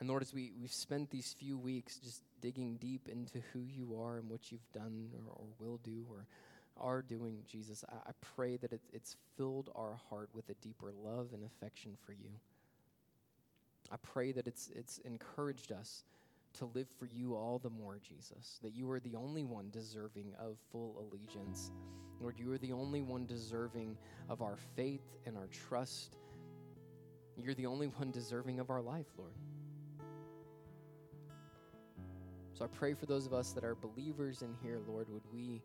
[0.00, 4.00] And Lord, as we, we've spent these few weeks just digging deep into who you
[4.00, 6.26] are and what you've done or, or will do or
[6.80, 10.92] are doing, Jesus, I, I pray that it, it's filled our heart with a deeper
[11.04, 12.30] love and affection for you.
[13.90, 16.04] I pray that it's, it's encouraged us
[16.54, 20.34] to live for you all the more, Jesus, that you are the only one deserving
[20.38, 21.70] of full allegiance.
[22.20, 23.96] Lord, you are the only one deserving
[24.28, 26.16] of our faith and our trust.
[27.36, 29.34] You're the only one deserving of our life, Lord.
[32.54, 35.62] So I pray for those of us that are believers in here, Lord, would we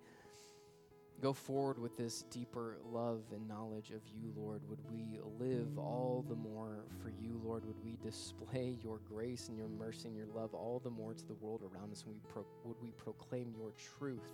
[1.21, 4.61] go forward with this deeper love and knowledge of you, Lord.
[4.67, 7.65] Would we live all the more for you, Lord?
[7.65, 11.27] Would we display your grace and your mercy and your love all the more to
[11.27, 12.05] the world around us?
[12.05, 14.29] We pro- would we proclaim your truth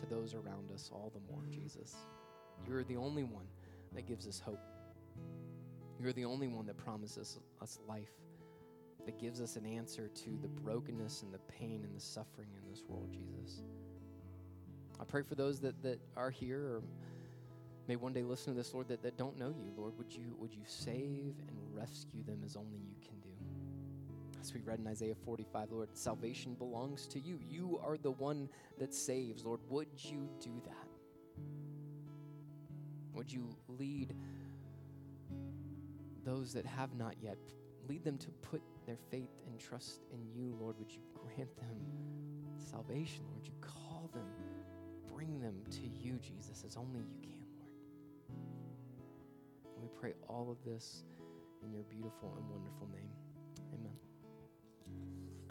[0.00, 1.96] to those around us all the more, Jesus?
[2.66, 3.46] You're the only one
[3.94, 4.60] that gives us hope.
[6.00, 8.12] You're the only one that promises us life,
[9.04, 12.70] that gives us an answer to the brokenness and the pain and the suffering in
[12.70, 13.62] this world, Jesus.
[15.02, 16.82] I pray for those that, that are here or
[17.88, 19.72] may one day listen to this, Lord, that, that don't know you.
[19.76, 23.28] Lord, would you, would you save and rescue them as only you can do?
[24.40, 27.40] As we read in Isaiah 45, Lord, salvation belongs to you.
[27.50, 28.48] You are the one
[28.78, 29.44] that saves.
[29.44, 31.42] Lord, would you do that?
[33.12, 34.14] Would you lead
[36.24, 37.38] those that have not yet,
[37.88, 40.78] lead them to put their faith and trust in you, Lord?
[40.78, 41.76] Would you grant them
[42.70, 43.24] salvation?
[43.34, 43.54] Would you?
[45.22, 47.74] Bring them to you, Jesus, as only you can, Lord.
[49.80, 51.04] we pray all of this
[51.64, 53.10] In your beautiful and wonderful name.